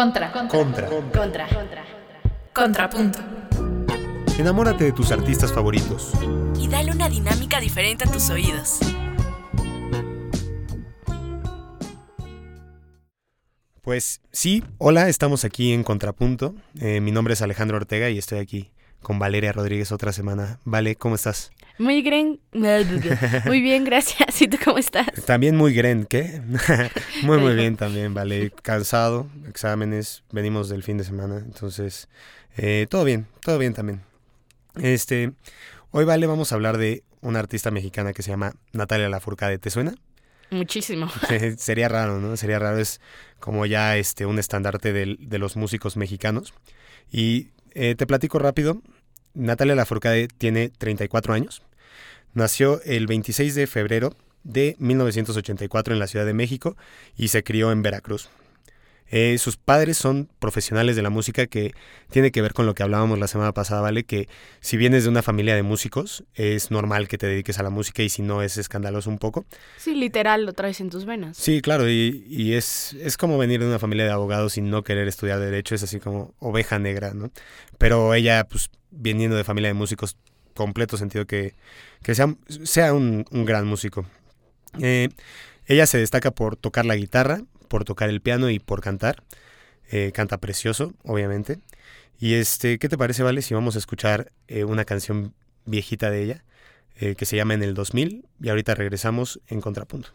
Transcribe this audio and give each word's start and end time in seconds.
Contra. 0.00 0.32
Contra. 0.32 0.88
Contra. 0.88 1.46
Contrapunto. 2.54 3.18
Enamórate 4.38 4.84
de 4.84 4.92
tus 4.92 5.12
artistas 5.12 5.52
favoritos. 5.52 6.14
Y 6.58 6.68
dale 6.68 6.90
una 6.90 7.10
dinámica 7.10 7.60
diferente 7.60 8.08
a 8.08 8.10
tus 8.10 8.30
oídos. 8.30 8.78
Pues 13.82 14.22
sí, 14.32 14.64
hola, 14.78 15.10
estamos 15.10 15.44
aquí 15.44 15.74
en 15.74 15.84
Contrapunto. 15.84 16.54
Eh, 16.80 17.02
mi 17.02 17.10
nombre 17.10 17.34
es 17.34 17.42
Alejandro 17.42 17.76
Ortega 17.76 18.08
y 18.08 18.16
estoy 18.16 18.38
aquí 18.38 18.70
con 19.02 19.18
Valeria 19.18 19.52
Rodríguez 19.52 19.92
otra 19.92 20.12
semana. 20.12 20.58
Vale, 20.64 20.96
¿cómo 20.96 21.14
estás? 21.14 21.52
Muy 21.78 22.02
bien, 22.02 22.40
muy 23.46 23.60
bien, 23.62 23.84
gracias. 23.84 24.42
¿Y 24.42 24.48
tú 24.48 24.58
cómo 24.62 24.76
estás? 24.76 25.06
También 25.24 25.56
muy 25.56 25.72
gren, 25.72 26.04
¿qué? 26.04 26.42
muy, 27.22 27.38
muy 27.38 27.54
bien 27.54 27.76
también, 27.76 28.12
vale. 28.12 28.52
Cansado, 28.62 29.28
exámenes, 29.48 30.22
venimos 30.30 30.68
del 30.68 30.82
fin 30.82 30.98
de 30.98 31.04
semana, 31.04 31.38
entonces, 31.38 32.08
eh, 32.58 32.86
todo 32.90 33.04
bien, 33.04 33.26
todo 33.42 33.58
bien 33.58 33.72
también. 33.72 34.02
Este, 34.76 35.32
hoy, 35.90 36.04
vale, 36.04 36.26
vamos 36.26 36.52
a 36.52 36.54
hablar 36.54 36.76
de 36.76 37.02
una 37.22 37.38
artista 37.38 37.70
mexicana 37.70 38.12
que 38.12 38.22
se 38.22 38.30
llama 38.30 38.54
Natalia 38.72 39.08
Lafourcade. 39.08 39.58
¿Te 39.58 39.70
suena? 39.70 39.94
Muchísimo. 40.50 41.08
Sería 41.56 41.88
raro, 41.88 42.20
¿no? 42.20 42.36
Sería 42.36 42.58
raro, 42.58 42.78
es 42.78 43.00
como 43.38 43.64
ya 43.64 43.96
este, 43.96 44.26
un 44.26 44.38
estandarte 44.38 44.92
de, 44.92 45.16
de 45.18 45.38
los 45.38 45.56
músicos 45.56 45.96
mexicanos. 45.96 46.52
Y 47.10 47.48
eh, 47.74 47.94
te 47.94 48.06
platico 48.06 48.38
rápido. 48.38 48.80
Natalia 49.34 49.74
Lafourcade 49.74 50.28
tiene 50.28 50.70
34 50.70 51.34
años. 51.34 51.62
Nació 52.34 52.80
el 52.84 53.06
26 53.06 53.54
de 53.54 53.66
febrero 53.66 54.14
de 54.44 54.76
1984 54.78 55.92
en 55.94 56.00
la 56.00 56.06
Ciudad 56.06 56.26
de 56.26 56.34
México 56.34 56.76
y 57.16 57.28
se 57.28 57.44
crió 57.44 57.72
en 57.72 57.82
Veracruz. 57.82 58.30
Eh, 59.10 59.38
sus 59.38 59.56
padres 59.56 59.96
son 59.96 60.28
profesionales 60.38 60.94
de 60.94 61.02
la 61.02 61.10
música 61.10 61.46
que 61.46 61.74
tiene 62.10 62.30
que 62.30 62.42
ver 62.42 62.54
con 62.54 62.64
lo 62.66 62.74
que 62.74 62.82
hablábamos 62.82 63.18
la 63.18 63.26
semana 63.26 63.52
pasada, 63.52 63.80
¿vale? 63.80 64.04
Que 64.04 64.28
si 64.60 64.76
vienes 64.76 65.02
de 65.02 65.10
una 65.10 65.22
familia 65.22 65.56
de 65.56 65.62
músicos, 65.62 66.24
es 66.34 66.70
normal 66.70 67.08
que 67.08 67.18
te 67.18 67.26
dediques 67.26 67.58
a 67.58 67.64
la 67.64 67.70
música 67.70 68.02
y 68.02 68.08
si 68.08 68.22
no 68.22 68.42
es 68.42 68.56
escandaloso 68.56 69.10
un 69.10 69.18
poco. 69.18 69.46
Sí, 69.78 69.94
literal, 69.94 70.46
lo 70.46 70.52
traes 70.52 70.80
en 70.80 70.90
tus 70.90 71.06
venas. 71.06 71.36
Sí, 71.36 71.60
claro, 71.60 71.90
y, 71.90 72.24
y 72.28 72.54
es, 72.54 72.94
es 72.94 73.16
como 73.16 73.36
venir 73.36 73.60
de 73.60 73.66
una 73.66 73.78
familia 73.78 74.04
de 74.04 74.12
abogados 74.12 74.56
y 74.56 74.60
no 74.60 74.84
querer 74.84 75.08
estudiar 75.08 75.40
derecho, 75.40 75.74
es 75.74 75.82
así 75.82 75.98
como 75.98 76.34
oveja 76.38 76.78
negra, 76.78 77.12
¿no? 77.12 77.30
Pero 77.78 78.14
ella, 78.14 78.44
pues, 78.44 78.70
viniendo 78.90 79.36
de 79.36 79.44
familia 79.44 79.68
de 79.68 79.74
músicos, 79.74 80.16
completo 80.54 80.96
sentido 80.96 81.26
que, 81.26 81.54
que 82.02 82.14
sea, 82.14 82.34
sea 82.64 82.92
un, 82.92 83.24
un 83.30 83.44
gran 83.44 83.66
músico. 83.66 84.06
Eh, 84.80 85.08
ella 85.66 85.86
se 85.86 85.98
destaca 85.98 86.30
por 86.30 86.56
tocar 86.56 86.86
la 86.86 86.96
guitarra, 86.96 87.42
por 87.70 87.84
tocar 87.84 88.10
el 88.10 88.20
piano 88.20 88.50
y 88.50 88.58
por 88.58 88.82
cantar. 88.82 89.22
Eh, 89.90 90.10
canta 90.12 90.38
precioso, 90.38 90.92
obviamente. 91.04 91.60
Y 92.18 92.34
este, 92.34 92.78
¿qué 92.78 92.88
te 92.88 92.98
parece, 92.98 93.22
Vale, 93.22 93.42
si 93.42 93.54
vamos 93.54 93.76
a 93.76 93.78
escuchar 93.78 94.32
eh, 94.48 94.64
una 94.64 94.84
canción 94.84 95.32
viejita 95.64 96.10
de 96.10 96.22
ella 96.22 96.44
eh, 96.96 97.14
que 97.14 97.24
se 97.24 97.36
llama 97.36 97.54
En 97.54 97.62
el 97.62 97.72
2000 97.74 98.26
y 98.42 98.48
ahorita 98.48 98.74
regresamos 98.74 99.40
en 99.46 99.60
contrapunto? 99.60 100.10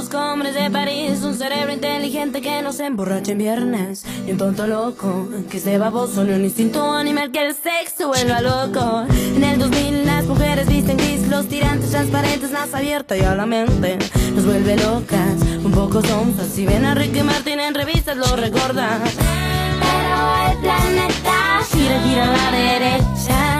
2000 0.00 0.10
busco 0.10 0.32
hombres 0.32 0.54
de 0.54 0.70
París, 0.70 1.22
un 1.24 1.34
cerebro 1.34 1.72
inteligente 1.72 2.40
que 2.40 2.62
no 2.62 2.72
se 2.72 2.86
emborrache 2.86 3.32
en 3.32 3.38
viernes, 3.38 4.06
y 4.26 4.30
un 4.32 4.38
tonto 4.38 4.66
loco 4.66 5.28
que 5.50 5.60
se 5.60 5.76
baboso, 5.76 6.24
ni 6.24 6.32
un 6.32 6.42
instinto 6.42 6.92
animal 6.92 7.30
que 7.30 7.46
el 7.46 7.54
sexo 7.54 8.08
vuelva 8.08 8.40
loco. 8.40 9.04
En 9.36 9.44
el 9.44 9.58
2000 9.58 10.06
las 10.06 10.24
mujeres 10.24 10.68
visten 10.68 10.96
gris, 10.96 11.28
los 11.28 11.46
tirantes 11.48 11.90
transparentes, 11.90 12.50
más 12.50 12.72
abierta 12.72 13.14
y 13.14 13.20
a 13.20 13.34
la 13.34 13.44
mente 13.44 13.98
nos 14.34 14.46
vuelve 14.46 14.76
locas, 14.76 15.42
un 15.62 15.72
poco 15.72 16.00
sonzas. 16.00 16.46
Si 16.46 16.64
ven 16.64 16.86
a 16.86 16.94
Ricky 16.94 17.22
Martin 17.22 17.60
en 17.60 17.74
revistas 17.74 18.16
lo 18.16 18.36
recordan. 18.36 19.02
Pero 19.02 20.50
el 20.50 20.58
planeta 20.60 21.60
gira, 21.70 22.00
gira 22.00 22.24
a 22.24 22.50
la 22.50 22.56
derecha. 22.56 23.59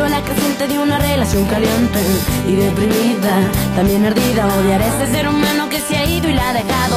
célula 0.00 0.22
creciente 0.22 0.66
de 0.66 0.78
una 0.78 0.98
relación 0.98 1.44
caliente 1.46 2.00
y 2.48 2.54
deprimida, 2.54 3.36
también 3.76 4.06
ardida, 4.06 4.46
odiar 4.46 4.80
a 4.80 4.86
este 4.86 5.06
ser 5.08 5.28
humano 5.28 5.68
que 5.68 5.78
se 5.78 5.96
ha 5.96 6.04
ido 6.06 6.28
y 6.28 6.32
la 6.32 6.50
ha 6.50 6.52
dejado. 6.54 6.96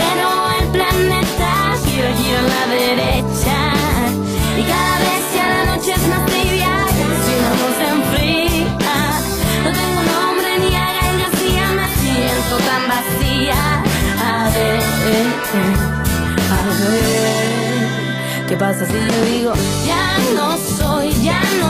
Pero 0.00 0.28
el 0.60 0.68
planeta 0.68 1.76
gira, 1.84 2.10
gira 2.16 2.38
a 2.38 2.42
la 2.42 2.66
derecha 2.74 3.56
y 4.56 4.62
cada 4.62 4.98
vez 5.04 5.22
ya 5.34 5.46
la 5.48 5.64
noche 5.76 5.92
es 5.92 6.08
más 6.08 6.24
tibia, 6.26 6.72
sin 7.24 7.44
amor 7.50 7.72
se 7.78 7.86
enfría. 7.96 8.94
No 9.64 9.70
tengo 9.80 10.00
nombre 10.14 10.50
ni 10.58 10.74
haga 10.74 11.04
García, 11.20 11.66
me 11.78 11.86
siento 12.00 12.56
tan 12.68 12.82
vacía. 12.88 13.60
A 14.24 14.48
ver, 14.54 14.80
a 16.56 16.60
ver, 16.88 18.46
¿qué 18.48 18.56
pasa 18.56 18.86
si 18.86 18.92
yo 18.94 19.24
digo 19.26 19.52
ya 19.86 20.18
no 20.34 20.56
soy, 20.56 21.12
ya 21.22 21.40
no 21.60 21.69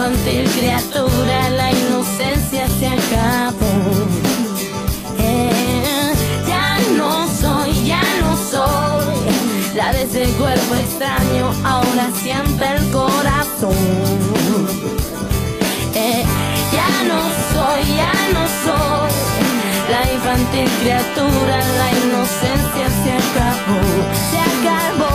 infantil 0.00 0.48
criatura, 0.58 1.50
la 1.50 1.72
inocencia 1.72 2.66
se 2.78 2.86
acabó. 2.86 4.06
Eh, 5.18 6.14
ya 6.48 6.78
no 6.96 7.28
soy, 7.28 7.84
ya 7.84 8.02
no 8.22 8.34
soy 8.34 9.14
la 9.74 9.92
de 9.92 10.04
ese 10.04 10.24
cuerpo 10.38 10.74
extraño, 10.76 11.52
ahora 11.64 12.08
siente 12.14 12.64
el 12.76 12.90
corazón. 12.90 13.74
Eh, 15.94 16.24
ya 16.72 16.90
no 17.10 17.20
soy, 17.52 17.96
ya 17.96 18.12
no 18.32 18.44
soy 18.64 19.10
la 19.90 20.12
infantil 20.14 20.70
criatura, 20.80 21.58
la 21.80 21.88
inocencia 22.04 22.86
se 23.02 23.12
acabó, 23.12 23.80
se 24.30 24.38
acabó. 24.38 25.09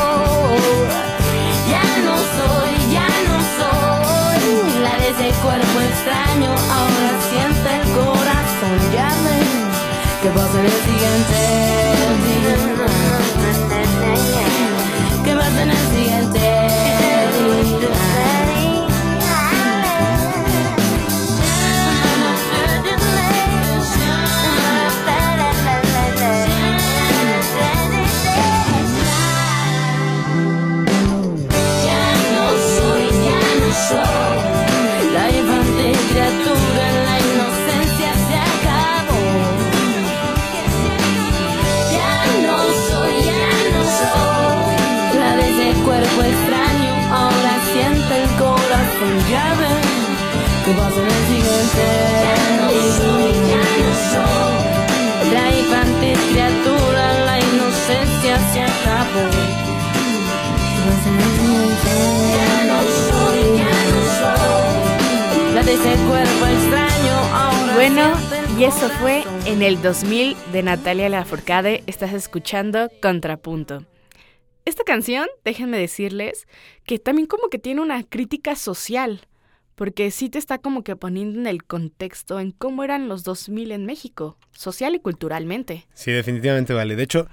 Cuerpo 5.46 5.80
extraño, 5.80 6.50
ahora 6.50 7.22
siente 7.22 7.35
2000 69.86 70.36
de 70.52 70.64
Natalia 70.64 71.10
Lafourcade. 71.10 71.84
Estás 71.86 72.12
escuchando 72.12 72.90
Contrapunto. 73.04 73.86
Esta 74.66 74.84
canción, 74.84 75.28
déjenme 75.44 75.78
decirles, 75.78 76.48
que 76.86 76.98
también 76.98 77.28
como 77.28 77.50
que 77.50 77.60
tiene 77.60 77.82
una 77.82 78.02
crítica 78.02 78.56
social, 78.56 79.28
porque 79.76 80.10
sí 80.10 80.28
te 80.28 80.40
está 80.40 80.58
como 80.58 80.84
que 80.84 80.96
poniendo 80.96 81.40
en 81.40 81.46
el 81.46 81.64
contexto 81.64 82.40
en 82.40 82.50
cómo 82.50 82.84
eran 82.84 83.08
los 83.08 83.24
2000 83.24 83.74
en 83.74 83.86
México, 83.86 84.40
social 84.54 84.96
y 84.96 85.00
culturalmente. 85.00 85.86
Sí, 85.94 86.12
definitivamente 86.12 86.74
vale. 86.74 86.96
De 86.96 87.04
hecho, 87.04 87.28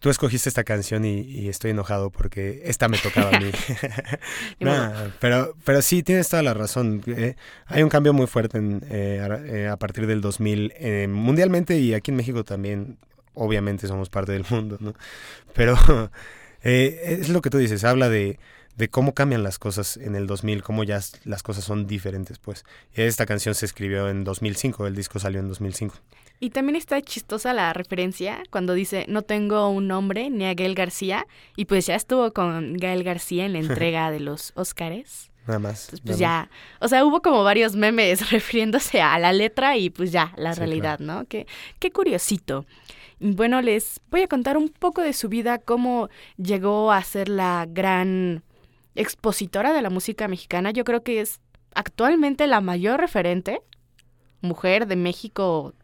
tú 0.00 0.08
escogiste 0.08 0.48
esta 0.48 0.64
canción 0.64 1.04
y, 1.04 1.48
estoy 1.48 1.70
enojado 1.70 2.10
porque 2.10 2.62
esta 2.64 2.88
me 2.88 2.98
tocaba 2.98 3.36
a 3.36 3.38
mí. 3.38 3.50
no, 4.60 4.92
pero, 5.20 5.54
pero 5.64 5.82
sí, 5.82 6.02
tienes 6.02 6.28
toda 6.28 6.42
la 6.42 6.54
razón. 6.54 7.02
Eh, 7.06 7.36
hay 7.66 7.82
un 7.82 7.90
cambio 7.90 8.12
muy 8.12 8.26
fuerte 8.26 8.58
eh, 8.58 9.20
eh, 9.46 9.68
a, 9.68 9.76
partir 9.76 10.06
del 10.06 10.20
2000 10.20 11.08
mundialmente 11.08 11.78
y 11.78 11.94
aquí 11.94 12.10
en 12.10 12.16
México 12.16 12.42
también. 12.42 12.98
Obviamente 13.34 13.86
somos 13.86 14.10
parte 14.10 14.32
del 14.32 14.44
mundo, 14.50 14.76
¿no? 14.80 14.94
Pero 15.54 15.78
es 16.62 17.28
lo 17.28 17.40
que 17.42 17.50
tú 17.50 17.58
dices, 17.58 17.84
habla 17.84 18.08
de, 18.08 18.38
de 18.80 18.88
cómo 18.88 19.12
cambian 19.12 19.42
las 19.42 19.58
cosas 19.58 19.98
en 19.98 20.16
el 20.16 20.26
2000, 20.26 20.62
cómo 20.62 20.84
ya 20.84 21.00
las 21.24 21.42
cosas 21.42 21.64
son 21.64 21.86
diferentes, 21.86 22.38
pues. 22.38 22.64
Esta 22.94 23.26
canción 23.26 23.54
se 23.54 23.66
escribió 23.66 24.08
en 24.08 24.24
2005, 24.24 24.86
el 24.86 24.96
disco 24.96 25.18
salió 25.18 25.38
en 25.38 25.48
2005. 25.48 25.94
Y 26.40 26.48
también 26.48 26.76
está 26.76 27.00
chistosa 27.02 27.52
la 27.52 27.74
referencia 27.74 28.42
cuando 28.50 28.72
dice, 28.72 29.04
no 29.06 29.20
tengo 29.20 29.68
un 29.68 29.86
nombre 29.86 30.30
ni 30.30 30.46
a 30.46 30.54
Gael 30.54 30.74
García, 30.74 31.26
y 31.56 31.66
pues 31.66 31.86
ya 31.86 31.94
estuvo 31.94 32.32
con 32.32 32.72
Gael 32.78 33.04
García 33.04 33.44
en 33.44 33.52
la 33.52 33.58
entrega 33.60 34.10
de 34.10 34.20
los 34.20 34.52
Óscares. 34.56 35.30
Nada 35.46 35.58
más. 35.58 35.90
pues 36.04 36.18
ya, 36.18 36.48
o 36.80 36.88
sea, 36.88 37.04
hubo 37.04 37.20
como 37.20 37.44
varios 37.44 37.76
memes 37.76 38.30
refiriéndose 38.30 39.02
a 39.02 39.18
la 39.18 39.34
letra 39.34 39.76
y 39.76 39.90
pues 39.90 40.10
ya, 40.10 40.32
la 40.36 40.54
realidad, 40.54 41.00
¿no? 41.00 41.26
Qué, 41.26 41.46
qué 41.78 41.90
curiosito. 41.90 42.64
Bueno, 43.18 43.60
les 43.60 44.00
voy 44.10 44.22
a 44.22 44.28
contar 44.28 44.56
un 44.56 44.70
poco 44.70 45.02
de 45.02 45.12
su 45.12 45.28
vida, 45.28 45.58
cómo 45.58 46.08
llegó 46.38 46.92
a 46.92 47.02
ser 47.02 47.28
la 47.28 47.66
gran 47.68 48.42
expositora 48.94 49.72
de 49.72 49.82
la 49.82 49.90
música 49.90 50.28
mexicana. 50.28 50.70
Yo 50.70 50.84
creo 50.84 51.02
que 51.02 51.20
es 51.20 51.40
actualmente 51.74 52.46
la 52.46 52.60
mayor 52.60 53.00
referente 53.00 53.60
mujer 54.40 54.86
de 54.86 54.96
México 54.96 55.74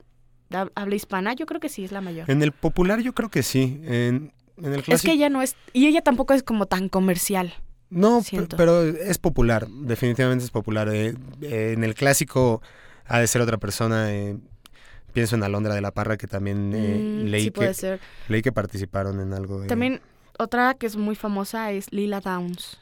habla 0.74 0.94
hispana, 0.94 1.34
yo 1.34 1.46
creo 1.46 1.60
que 1.60 1.68
sí 1.68 1.84
es 1.84 1.92
la 1.92 2.00
mayor. 2.00 2.30
En 2.30 2.42
el 2.42 2.52
popular 2.52 3.00
yo 3.00 3.14
creo 3.14 3.30
que 3.30 3.42
sí. 3.42 3.80
En, 3.84 4.32
el 4.56 4.82
clásico... 4.82 4.94
Es 4.94 5.02
que 5.02 5.12
ella 5.12 5.28
no 5.28 5.42
es, 5.42 5.56
y 5.72 5.86
ella 5.86 6.02
tampoco 6.02 6.34
es 6.34 6.42
como 6.42 6.66
tan 6.66 6.88
comercial. 6.88 7.54
No, 7.88 8.20
pero 8.56 8.82
es 8.82 9.18
popular, 9.18 9.68
definitivamente 9.68 10.44
es 10.44 10.50
popular. 10.50 10.88
Eh, 10.88 11.14
eh, 11.42 11.72
en 11.76 11.84
el 11.84 11.94
clásico 11.94 12.60
ha 13.06 13.20
de 13.20 13.26
ser 13.28 13.42
otra 13.42 13.58
persona. 13.58 14.12
Eh, 14.12 14.36
pienso 15.12 15.36
en 15.36 15.44
Alondra 15.44 15.74
de 15.74 15.80
la 15.80 15.92
Parra, 15.92 16.16
que 16.16 16.26
también 16.26 16.70
mm, 16.70 17.26
leí, 17.26 17.50
que, 17.52 17.98
leí 18.28 18.42
que 18.42 18.50
participaron 18.50 19.20
en 19.20 19.32
algo. 19.32 19.64
También 19.66 20.00
otra 20.38 20.74
que 20.74 20.86
es 20.86 20.96
muy 20.96 21.14
famosa 21.14 21.70
es 21.70 21.92
Lila 21.92 22.20
Downs. 22.20 22.80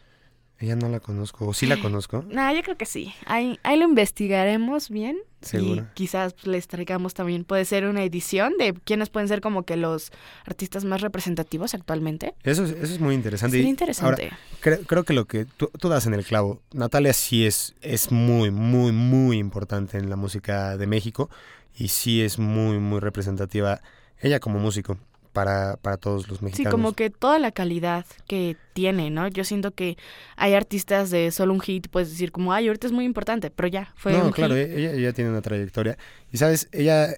Ella 0.59 0.77
no 0.77 0.89
la 0.89 1.01
conozco, 1.01 1.47
o 1.49 1.55
sí 1.55 1.67
la 1.67 1.81
conozco. 1.81 2.25
No, 2.29 2.55
yo 2.55 2.63
creo 2.63 2.77
que 2.77 2.87
sí. 2.87 3.13
Ahí, 3.27 3.59
ahí 3.63 3.79
lo 3.79 3.85
investigaremos 3.85 4.89
bien. 4.89 5.19
Seguro. 5.41 5.83
Y 5.83 5.95
quizás 5.95 6.33
pues, 6.33 6.47
les 6.47 6.69
traigamos 6.69 7.13
también, 7.13 7.45
puede 7.45 7.65
ser 7.67 7.85
una 7.85 8.03
edición 8.03 8.55
de 8.59 8.73
quiénes 8.73 9.11
pueden 9.11 9.29
ser 9.29 9.43
como 9.43 9.65
que 9.65 9.77
los 9.77 10.11
artistas 10.47 10.85
más 10.85 11.03
representativos 11.03 11.75
actualmente. 11.75 12.35
Eso 12.45 12.65
es, 12.65 12.71
eso 12.71 12.95
es 12.95 13.01
muy 13.01 13.15
interesante. 13.15 13.59
Muy 13.61 13.69
interesante. 13.69 14.31
creo, 14.61 14.81
creo, 14.83 15.05
que 15.05 15.13
lo 15.13 15.27
que 15.27 15.45
tú, 15.45 15.71
tú, 15.79 15.91
das 15.91 16.07
en 16.07 16.15
el 16.15 16.25
clavo, 16.25 16.63
Natalia 16.73 17.13
sí 17.13 17.45
es, 17.45 17.75
es 17.83 18.11
muy, 18.11 18.51
muy, 18.51 18.93
muy 18.93 19.37
importante 19.37 19.99
en 19.99 20.09
la 20.09 20.17
música 20.17 20.79
de 20.79 20.87
México 20.87 21.29
y 21.77 21.89
sí 21.89 22.23
es 22.23 22.39
muy, 22.39 22.79
muy 22.79 23.01
representativa 23.01 23.83
ella 24.21 24.41
como 24.41 24.59
músico 24.59 24.97
para, 25.35 25.77
para 25.77 25.99
todos 25.99 26.29
los 26.29 26.41
mexicanos. 26.41 26.71
Sí, 26.71 26.71
como 26.71 26.93
que 26.95 27.11
toda 27.11 27.39
la 27.39 27.51
calidad 27.51 28.07
que 28.27 28.57
tiene, 28.73 29.11
¿no? 29.11 29.29
Yo 29.29 29.45
siento 29.45 29.73
que 29.73 29.99
hay 30.37 30.55
artistas 30.55 31.11
de 31.11 31.31
solo 31.33 31.53
un 31.53 31.61
hit, 31.61 31.89
puedes 31.89 32.11
decir 32.11 32.33
como, 32.33 32.53
ay, 32.53 32.69
ahorita 32.69 32.87
es 32.87 32.93
muy 32.93 33.05
importante, 33.05 33.51
pero 33.51 33.69
ya, 33.69 33.93
fue 33.97 34.13
no, 34.13 34.31
claro, 34.31 34.55
Ella, 34.55 34.93
ella 34.93 35.13
tiene 35.13 35.31
una 35.31 35.43
trayectoria. 35.43 35.99
Y 36.33 36.39
sabes, 36.39 36.69
ella, 36.71 37.17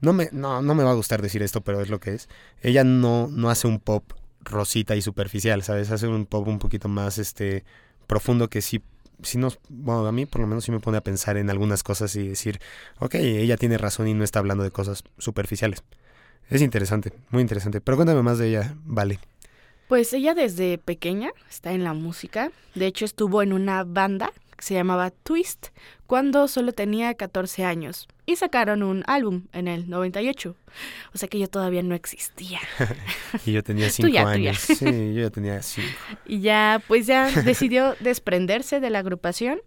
no 0.00 0.12
me, 0.12 0.28
no, 0.32 0.60
no 0.60 0.74
me 0.74 0.82
va 0.82 0.90
a 0.90 0.94
gustar 0.94 1.22
decir 1.22 1.42
esto, 1.42 1.62
pero 1.62 1.80
es 1.80 1.88
lo 1.88 2.00
que 2.00 2.14
es. 2.14 2.28
Ella 2.60 2.82
no, 2.82 3.28
no 3.28 3.48
hace 3.48 3.68
un 3.68 3.78
pop 3.78 4.12
rosita 4.40 4.96
y 4.96 5.02
superficial, 5.02 5.62
¿sabes? 5.62 5.92
Hace 5.92 6.08
un 6.08 6.26
pop 6.26 6.46
un 6.48 6.58
poquito 6.58 6.88
más, 6.88 7.18
este, 7.18 7.64
profundo 8.08 8.48
que 8.50 8.60
sí 8.60 8.82
si 9.22 9.38
nos, 9.38 9.58
bueno, 9.70 10.06
a 10.06 10.12
mí 10.12 10.26
por 10.26 10.42
lo 10.42 10.46
menos 10.46 10.64
sí 10.64 10.70
me 10.72 10.78
pone 10.80 10.98
a 10.98 11.00
pensar 11.00 11.38
en 11.38 11.48
algunas 11.48 11.82
cosas 11.82 12.14
y 12.16 12.28
decir, 12.28 12.60
ok, 12.98 13.14
ella 13.14 13.56
tiene 13.56 13.78
razón 13.78 14.08
y 14.08 14.12
no 14.14 14.24
está 14.24 14.40
hablando 14.40 14.62
de 14.62 14.70
cosas 14.70 15.04
superficiales. 15.16 15.82
Es 16.48 16.62
interesante, 16.62 17.12
muy 17.30 17.42
interesante. 17.42 17.80
Pero 17.80 17.96
cuéntame 17.96 18.22
más 18.22 18.38
de 18.38 18.48
ella, 18.48 18.74
Vale. 18.84 19.18
Pues 19.88 20.12
ella 20.12 20.34
desde 20.34 20.78
pequeña 20.78 21.30
está 21.48 21.72
en 21.72 21.84
la 21.84 21.92
música. 21.92 22.50
De 22.74 22.86
hecho, 22.86 23.04
estuvo 23.04 23.40
en 23.42 23.52
una 23.52 23.84
banda 23.84 24.32
que 24.56 24.64
se 24.64 24.74
llamaba 24.74 25.10
Twist 25.10 25.68
cuando 26.06 26.48
solo 26.48 26.72
tenía 26.72 27.14
14 27.14 27.64
años. 27.64 28.08
Y 28.26 28.34
sacaron 28.34 28.82
un 28.82 29.04
álbum 29.06 29.46
en 29.52 29.68
el 29.68 29.88
98. 29.88 30.56
O 31.14 31.18
sea 31.18 31.28
que 31.28 31.38
yo 31.38 31.46
todavía 31.46 31.84
no 31.84 31.94
existía. 31.94 32.58
y 33.46 33.52
yo 33.52 33.62
tenía 33.62 33.88
5 33.90 34.18
años. 34.26 34.58
Sí, 34.58 35.14
yo 35.14 35.22
ya 35.22 35.30
tenía 35.30 35.62
5. 35.62 35.88
Y 36.26 36.40
ya, 36.40 36.82
pues 36.88 37.06
ya 37.06 37.30
decidió 37.30 37.94
desprenderse 38.00 38.80
de 38.80 38.90
la 38.90 38.98
agrupación 38.98 39.60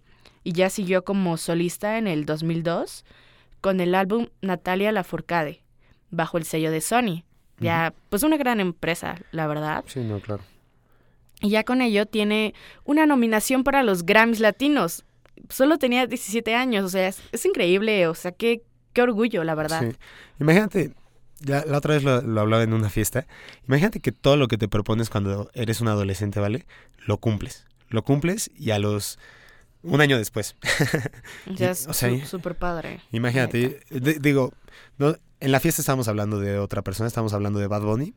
y 0.44 0.52
ya 0.52 0.70
siguió 0.70 1.06
como 1.06 1.38
solista 1.38 1.98
en 1.98 2.08
el 2.08 2.25
2002 2.25 3.06
con 3.62 3.80
el 3.80 3.96
álbum 3.96 4.28
Natalia 4.42 4.92
Lafourcade 4.92 5.62
bajo 6.12 6.38
el 6.38 6.46
sello 6.46 6.72
de 6.72 6.82
Sony. 6.82 7.24
Ya, 7.60 7.94
pues 8.10 8.24
una 8.24 8.38
gran 8.38 8.62
empresa, 8.62 9.18
la 9.32 9.46
verdad. 9.46 9.84
Sí, 9.88 10.00
no, 10.00 10.20
claro. 10.22 10.44
Y 11.42 11.50
ya 11.50 11.64
con 11.64 11.82
ello 11.82 12.06
tiene 12.06 12.54
una 12.86 13.06
nominación 13.06 13.64
para 13.64 13.84
los 13.84 14.06
Grammys 14.06 14.40
Latinos. 14.40 15.04
Solo 15.50 15.78
tenía 15.78 16.06
17 16.06 16.56
años, 16.56 16.86
o 16.86 16.90
sea, 16.90 17.08
es, 17.08 17.46
increíble, 17.46 18.08
o 18.08 18.16
sea, 18.16 18.32
qué, 18.32 18.62
qué 18.94 19.02
orgullo, 19.02 19.44
la 19.44 19.56
verdad. 19.56 19.90
Sí. 19.90 19.98
Imagínate, 20.40 20.94
ya 21.40 21.64
la 21.66 21.78
otra 21.78 21.96
vez 21.96 22.04
lo, 22.04 22.22
lo, 22.22 22.42
hablaba 22.42 22.64
en 22.64 22.74
una 22.74 22.90
fiesta, 22.90 23.26
imagínate 23.68 24.00
que 24.00 24.12
todo 24.12 24.36
lo 24.36 24.48
que 24.48 24.58
te 24.58 24.68
propones 24.68 25.10
cuando 25.10 25.50
eres 25.54 25.80
un 25.82 25.88
adolescente, 25.88 26.40
¿vale? 26.40 26.66
Lo 27.06 27.18
cumples. 27.18 27.66
Lo 27.90 28.04
cumples 28.04 28.52
y 28.56 28.72
a 28.72 28.80
los... 28.80 29.18
Un 29.84 30.02
año 30.02 30.18
después. 30.18 30.56
Ya 31.56 31.72
es 31.72 31.88
súper 32.25 32.56
padre. 32.56 33.01
Imagínate, 33.12 33.82
digo, 34.20 34.53
no, 34.98 35.15
en 35.39 35.51
la 35.51 35.60
fiesta 35.60 35.82
estábamos 35.82 36.08
hablando 36.08 36.39
de 36.39 36.60
otra 36.60 36.82
persona, 36.82 37.08
estábamos 37.08 37.34
hablando 37.34 37.60
de 37.60 37.68
Bad 37.68 37.82
Bunny. 37.82 38.13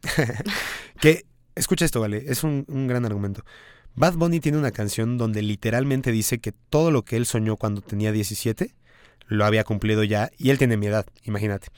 que, 1.00 1.24
escucha 1.54 1.84
esto, 1.84 2.00
vale, 2.00 2.24
es 2.26 2.42
un, 2.44 2.64
gran 2.88 3.04
argumento. 3.04 3.44
Bad 3.94 4.14
Bunny 4.14 4.40
tiene 4.40 4.58
una 4.58 4.70
canción 4.70 5.18
donde 5.18 5.42
literalmente 5.42 6.12
dice 6.12 6.38
que 6.38 6.52
todo 6.52 6.90
lo 6.90 7.02
que 7.04 7.16
él 7.16 7.26
soñó 7.26 7.56
cuando 7.56 7.80
tenía 7.80 8.10
17 8.10 8.74
lo 9.26 9.44
había 9.44 9.64
cumplido 9.64 10.02
ya 10.02 10.30
y 10.38 10.50
él 10.50 10.58
tiene 10.58 10.76
mi 10.76 10.86
edad, 10.86 11.06
imagínate. 11.24 11.68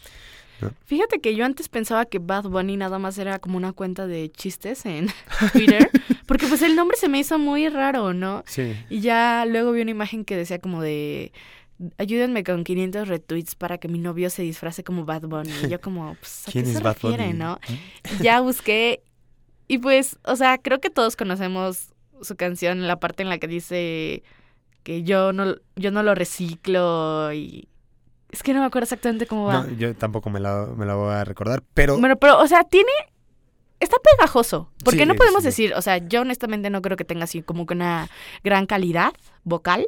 Fíjate 0.87 1.21
que 1.21 1.35
yo 1.35 1.45
antes 1.45 1.69
pensaba 1.69 2.07
que 2.07 2.19
Bad 2.19 2.45
Bunny 2.45 2.77
nada 2.77 2.99
más 2.99 3.19
era 3.19 3.39
como 3.39 3.57
una 3.57 3.73
cuenta 3.73 4.07
de 4.07 4.31
chistes 4.31 4.87
en 4.87 5.09
Twitter, 5.53 5.91
porque 6.27 6.47
pues 6.47 6.63
el 6.63 6.77
nombre 6.77 6.97
se 6.97 7.09
me 7.09 7.19
hizo 7.19 7.39
muy 7.39 7.69
raro, 7.69 8.15
¿no? 8.15 8.45
Sí. 8.47 8.75
Y 8.91 9.01
ya 9.01 9.45
luego 9.47 9.73
vi 9.73 9.83
una 9.83 9.91
imagen 9.91 10.25
que 10.25 10.37
decía 10.37 10.59
como 10.59 10.83
de 10.83 11.33
ayúdenme 11.99 12.45
con 12.45 12.63
500 12.63 13.09
retweets 13.09 13.55
para 13.57 13.79
que 13.79 13.89
mi 13.89 13.99
novio 13.99 14.31
se 14.31 14.43
disfrace 14.43 14.85
como 14.85 15.05
Bad 15.05 15.23
Bunny. 15.23 15.53
Y 15.65 15.69
yo 15.69 15.81
como, 15.81 16.15
pues, 16.15 16.49
¿a 16.49 16.53
qué 16.53 16.65
se 16.65 16.81
refiere, 16.81 17.35
no? 17.35 17.59
Ya 18.21 18.41
busqué 18.41 19.03
y 19.67 19.79
pues, 19.79 20.19
o 20.25 20.37
sea, 20.37 20.59
creo 20.59 20.81
que 20.81 20.91
todos 20.91 21.17
conocemos 21.17 21.93
su 22.21 22.37
canción, 22.37 22.87
la 22.87 23.01
parte 23.01 23.23
en 23.23 23.29
la 23.29 23.39
que 23.39 23.49
dice 23.49 24.23
que 24.83 25.03
yo 25.03 25.33
no, 25.33 25.57
yo 25.77 25.91
no 25.91 26.03
lo 26.03 26.15
reciclo 26.15 27.33
y... 27.33 27.69
Es 28.31 28.43
que 28.43 28.53
no 28.53 28.61
me 28.61 28.67
acuerdo 28.67 28.85
exactamente 28.85 29.27
cómo 29.27 29.45
va. 29.45 29.63
No, 29.63 29.71
yo 29.77 29.95
tampoco 29.95 30.29
me 30.29 30.41
la, 30.41 30.67
me 30.77 30.87
la 30.87 30.97
voy 30.97 31.15
a 31.15 31.25
recordar, 31.25 31.63
pero... 31.73 31.99
Bueno, 31.99 32.17
pero, 32.17 32.39
o 32.41 32.47
sea, 32.49 32.65
tiene... 32.65 32.91
Está 33.85 33.99
pegajoso, 34.17 34.71
porque 34.83 35.05
no 35.05 35.15
podemos 35.15 35.43
decir, 35.45 35.75
o 35.75 35.83
sea, 35.83 35.99
yo 35.99 36.23
honestamente 36.23 36.71
no 36.71 36.81
creo 36.81 36.97
que 36.97 37.05
tenga 37.05 37.25
así 37.25 37.43
como 37.43 37.67
que 37.67 37.75
una 37.75 38.09
gran 38.43 38.65
calidad 38.65 39.13
vocal, 39.43 39.87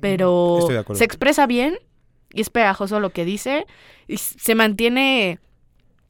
pero 0.00 0.60
se 0.94 1.02
expresa 1.02 1.48
bien 1.48 1.78
y 2.32 2.42
es 2.42 2.50
pegajoso 2.50 3.00
lo 3.00 3.10
que 3.10 3.24
dice 3.24 3.66
y 4.06 4.18
se 4.18 4.54
mantiene 4.54 5.40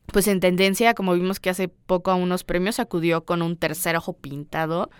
pues 0.06 0.28
en 0.28 0.40
tendencia, 0.40 0.92
como 0.92 1.14
vimos 1.14 1.40
que 1.40 1.48
hace 1.48 1.68
poco 1.68 2.10
a 2.10 2.14
unos 2.14 2.44
premios 2.44 2.78
acudió 2.78 3.24
con 3.24 3.40
un 3.40 3.56
tercer 3.56 3.96
ojo 3.96 4.12
pintado. 4.12 4.90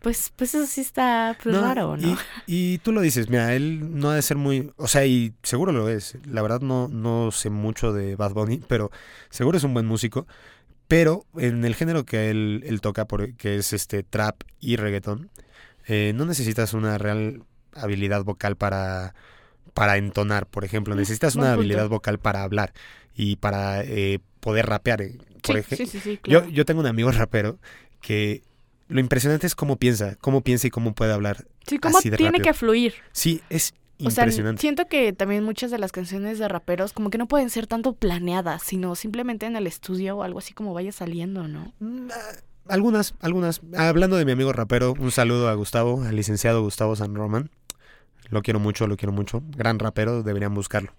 Pues, 0.00 0.32
pues 0.34 0.54
eso 0.54 0.66
sí 0.66 0.80
está 0.80 1.36
pues, 1.42 1.54
raro, 1.54 1.98
¿no? 1.98 2.16
Y, 2.46 2.78
tú 2.78 2.92
lo 2.92 3.02
dices, 3.02 3.28
mira, 3.28 3.54
él 3.54 3.98
no 4.00 4.08
ha 4.08 4.14
de 4.14 4.22
ser 4.22 4.38
muy, 4.38 4.72
o 4.76 4.88
sea, 4.88 5.04
y 5.04 5.34
seguro 5.42 5.70
lo 5.72 5.90
es. 5.90 6.16
La 6.24 6.40
verdad 6.40 6.62
no, 6.62 6.88
no 6.88 7.30
sé 7.30 7.50
mucho 7.50 7.92
de 7.92 8.16
Bad 8.16 8.32
Bunny, 8.32 8.62
pero 8.66 8.90
seguro 9.28 9.58
es 9.58 9.64
un 9.64 9.74
buen 9.74 9.84
músico. 9.84 10.26
Pero 10.88 11.26
en 11.36 11.64
el 11.64 11.74
género 11.74 12.04
que 12.04 12.30
él, 12.30 12.62
él 12.66 12.80
toca, 12.80 13.06
que 13.38 13.56
es 13.56 13.72
este 13.72 14.02
trap 14.02 14.42
y 14.60 14.76
reggaetón, 14.76 15.30
eh, 15.86 16.12
no 16.14 16.24
necesitas 16.24 16.74
una 16.74 16.98
real 16.98 17.42
habilidad 17.72 18.24
vocal 18.24 18.56
para, 18.56 19.14
para 19.74 19.96
entonar, 19.96 20.46
por 20.46 20.64
ejemplo. 20.64 20.94
Mm, 20.94 20.98
Necesitas 20.98 21.34
una 21.36 21.52
habilidad 21.52 21.88
vocal 21.88 22.18
para 22.18 22.42
hablar 22.42 22.72
y 23.14 23.36
para 23.36 23.82
eh, 23.82 24.20
poder 24.40 24.66
rapear. 24.66 25.02
Eh, 25.02 25.18
por 25.42 25.56
ejemplo, 25.56 25.86
sí, 25.86 26.00
sí, 26.00 26.20
yo, 26.24 26.48
yo 26.48 26.64
tengo 26.64 26.80
un 26.80 26.86
amigo 26.86 27.10
rapero 27.12 27.58
que 28.00 28.42
lo 28.88 29.00
impresionante 29.00 29.46
es 29.46 29.54
cómo 29.54 29.76
piensa, 29.76 30.16
cómo 30.20 30.42
piensa 30.42 30.66
y 30.66 30.70
cómo 30.70 30.94
puede 30.94 31.12
hablar. 31.12 31.46
Sí, 31.66 31.78
cómo 31.78 32.00
tiene 32.00 32.40
que 32.40 32.54
fluir. 32.54 32.94
Sí, 33.12 33.42
es 33.50 33.74
impresionante. 33.98 34.60
siento 34.60 34.86
que 34.86 35.12
también 35.12 35.44
muchas 35.44 35.70
de 35.70 35.78
las 35.78 35.92
canciones 35.92 36.38
de 36.38 36.48
raperos 36.48 36.92
como 36.92 37.10
que 37.10 37.18
no 37.18 37.26
pueden 37.26 37.50
ser 37.50 37.66
tanto 37.66 37.94
planeadas, 37.94 38.62
sino 38.62 38.94
simplemente 38.94 39.46
en 39.46 39.56
el 39.56 39.66
estudio 39.66 40.16
o 40.16 40.22
algo 40.22 40.38
así 40.38 40.54
como 40.54 40.74
vaya 40.74 40.92
saliendo, 40.92 41.48
¿no? 41.48 41.72
Mm, 41.80 42.08
ah, 42.12 42.36
algunas, 42.68 43.14
algunas. 43.20 43.60
Hablando 43.76 44.16
de 44.16 44.24
mi 44.24 44.32
amigo 44.32 44.52
rapero, 44.52 44.94
un 44.98 45.10
saludo 45.10 45.48
a 45.48 45.54
Gustavo, 45.54 46.02
al 46.02 46.16
licenciado 46.16 46.62
Gustavo 46.62 46.96
San 46.96 47.14
Román. 47.14 47.50
Lo 48.28 48.42
quiero 48.42 48.58
mucho, 48.58 48.86
lo 48.86 48.96
quiero 48.96 49.12
mucho. 49.12 49.42
Gran 49.56 49.78
rapero, 49.78 50.22
deberían 50.22 50.54
buscarlo. 50.54 50.92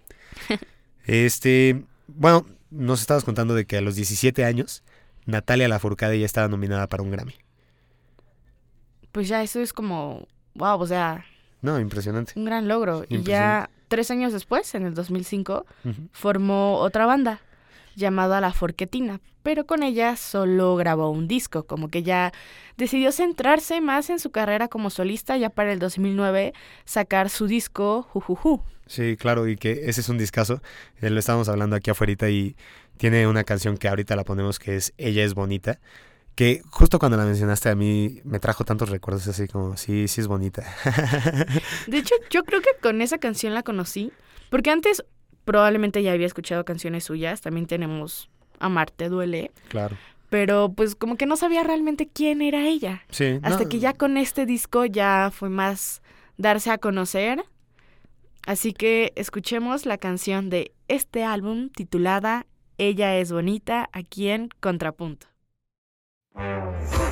este, 1.04 1.84
bueno, 2.06 2.46
nos 2.70 3.00
estabas 3.00 3.24
contando 3.24 3.54
de 3.54 3.66
que 3.66 3.76
a 3.76 3.80
los 3.80 3.96
17 3.96 4.44
años 4.44 4.82
Natalia 5.26 5.68
Lafourcade 5.68 6.18
ya 6.18 6.26
estaba 6.26 6.48
nominada 6.48 6.86
para 6.86 7.02
un 7.02 7.10
Grammy. 7.10 7.34
Pues 9.12 9.28
ya 9.28 9.42
eso 9.42 9.60
es 9.60 9.72
como, 9.72 10.26
wow, 10.54 10.80
o 10.80 10.86
sea... 10.86 11.24
No, 11.62 11.80
impresionante. 11.80 12.32
Un 12.36 12.44
gran 12.44 12.68
logro. 12.68 13.04
Y 13.08 13.22
ya 13.22 13.70
tres 13.88 14.10
años 14.10 14.32
después, 14.32 14.74
en 14.74 14.84
el 14.84 14.94
2005, 14.94 15.66
formó 16.12 16.76
otra 16.76 17.06
banda 17.06 17.40
llamada 17.96 18.40
La 18.40 18.52
Forquetina, 18.52 19.20
pero 19.42 19.66
con 19.66 19.82
ella 19.82 20.16
solo 20.16 20.76
grabó 20.76 21.10
un 21.10 21.26
disco, 21.26 21.64
como 21.64 21.88
que 21.88 22.04
ya 22.04 22.32
decidió 22.76 23.10
centrarse 23.10 23.80
más 23.80 24.08
en 24.08 24.20
su 24.20 24.30
carrera 24.30 24.68
como 24.68 24.88
solista, 24.90 25.36
ya 25.36 25.50
para 25.50 25.72
el 25.72 25.80
2009 25.80 26.54
sacar 26.84 27.28
su 27.28 27.46
disco 27.46 28.02
Jujuju. 28.02 28.62
Sí, 28.86 29.16
claro, 29.16 29.48
y 29.48 29.56
que 29.56 29.88
ese 29.90 30.00
es 30.00 30.08
un 30.08 30.16
discazo, 30.16 30.62
eh, 31.00 31.10
lo 31.10 31.18
estábamos 31.18 31.48
hablando 31.48 31.76
aquí 31.76 31.90
afuera 31.90 32.30
y 32.30 32.56
tiene 32.96 33.26
una 33.26 33.44
canción 33.44 33.76
que 33.76 33.88
ahorita 33.88 34.16
la 34.16 34.24
ponemos 34.24 34.58
que 34.58 34.76
es 34.76 34.94
Ella 34.96 35.24
es 35.24 35.34
bonita, 35.34 35.78
que 36.38 36.62
justo 36.70 37.00
cuando 37.00 37.16
la 37.16 37.24
mencionaste 37.24 37.68
a 37.68 37.74
mí 37.74 38.20
me 38.22 38.38
trajo 38.38 38.64
tantos 38.64 38.90
recuerdos 38.90 39.26
así 39.26 39.48
como, 39.48 39.76
sí, 39.76 40.06
sí 40.06 40.20
es 40.20 40.28
bonita. 40.28 40.62
De 41.88 41.98
hecho, 41.98 42.14
yo 42.30 42.44
creo 42.44 42.60
que 42.60 42.70
con 42.80 43.02
esa 43.02 43.18
canción 43.18 43.54
la 43.54 43.64
conocí, 43.64 44.12
porque 44.48 44.70
antes 44.70 45.02
probablemente 45.44 46.00
ya 46.00 46.12
había 46.12 46.28
escuchado 46.28 46.64
canciones 46.64 47.02
suyas, 47.02 47.40
también 47.40 47.66
tenemos 47.66 48.30
Amarte 48.60 49.08
duele. 49.08 49.50
Claro. 49.66 49.96
Pero 50.30 50.72
pues 50.76 50.94
como 50.94 51.16
que 51.16 51.26
no 51.26 51.36
sabía 51.36 51.64
realmente 51.64 52.06
quién 52.06 52.40
era 52.40 52.68
ella. 52.68 53.02
Sí. 53.10 53.40
Hasta 53.42 53.68
que 53.68 53.80
ya 53.80 53.92
con 53.92 54.16
este 54.16 54.46
disco 54.46 54.84
ya 54.84 55.32
fue 55.34 55.48
más 55.48 56.02
darse 56.36 56.70
a 56.70 56.78
conocer. 56.78 57.44
Así 58.46 58.72
que 58.72 59.12
escuchemos 59.16 59.86
la 59.86 59.98
canción 59.98 60.50
de 60.50 60.70
este 60.86 61.24
álbum 61.24 61.68
titulada 61.70 62.46
Ella 62.76 63.16
es 63.16 63.32
bonita 63.32 63.90
aquí 63.92 64.28
en 64.28 64.50
Contrapunto. 64.60 65.26
Música 66.38 67.07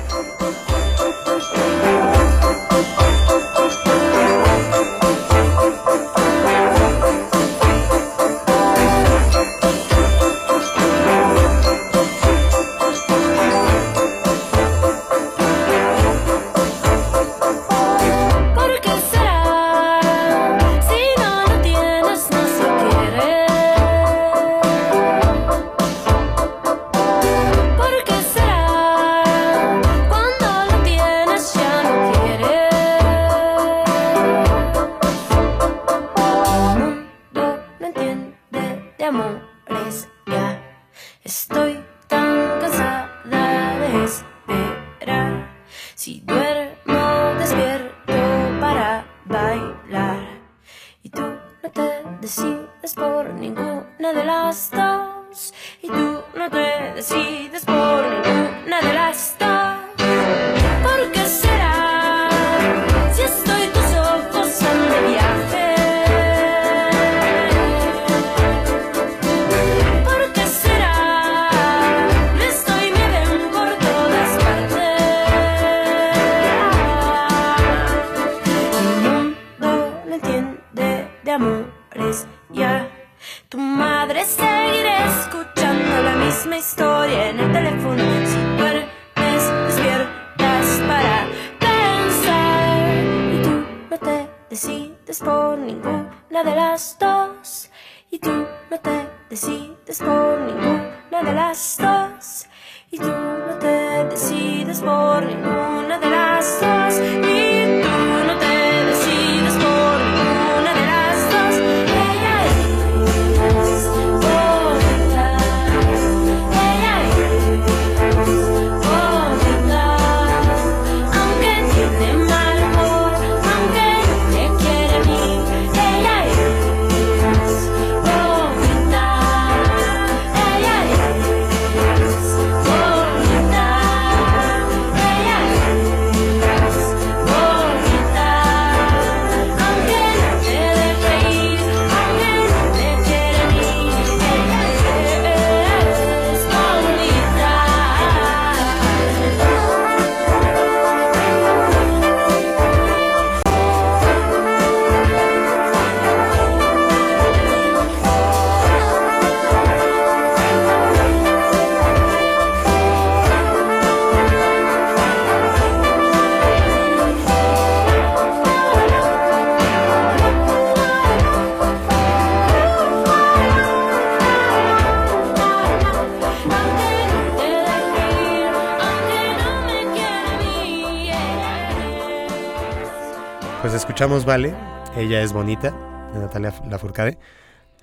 escuchamos 183.97 184.25
Vale, 184.25 184.53
ella 184.95 185.23
es 185.23 185.33
bonita, 185.33 185.71
de 186.13 186.19
Natalia 186.19 186.53
Lafourcade. 186.69 187.17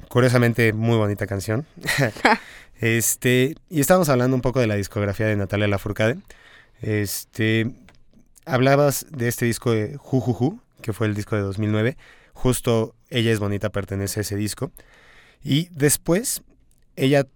Curiosamente, 0.09 0.73
muy 0.73 0.97
bonita 0.97 1.27
canción. 1.27 1.67
este, 2.81 3.57
y 3.69 3.81
estábamos 3.81 4.09
hablando 4.09 4.37
un 4.37 4.41
poco 4.41 4.61
de 4.61 4.69
la 4.69 4.77
discografía 4.77 5.27
de 5.27 5.35
Natalia 5.35 5.67
Lafourcade. 5.67 6.19
Este, 6.81 7.75
hablabas 8.45 9.07
de 9.11 9.27
este 9.27 9.47
disco 9.47 9.73
de 9.73 9.97
Jujuju, 9.97 10.61
que 10.83 10.93
fue 10.93 11.09
el 11.09 11.17
disco 11.17 11.35
de 11.35 11.43
2009. 11.43 11.97
Justo 12.33 12.95
Ella 13.11 13.33
es 13.33 13.41
Bonita 13.41 13.71
pertenece 13.71 14.21
a 14.21 14.23
ese 14.23 14.37
disco. 14.37 14.71
Y 15.43 15.69
después 15.73 16.45
ella 16.95 17.27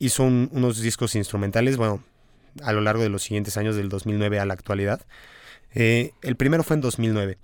hizo 0.00 0.24
unos 0.24 0.80
discos 0.80 1.14
instrumentales, 1.14 1.76
bueno, 1.76 2.02
a 2.64 2.72
lo 2.72 2.80
largo 2.80 3.04
de 3.04 3.08
los 3.08 3.22
siguientes 3.22 3.56
años, 3.56 3.76
del 3.76 3.88
2009 3.88 4.40
a 4.40 4.46
la 4.46 4.54
actualidad. 4.54 5.06
Eh, 5.76 6.10
el 6.22 6.34
primero 6.34 6.64
fue 6.64 6.74
en 6.74 6.80
2009, 6.80 7.38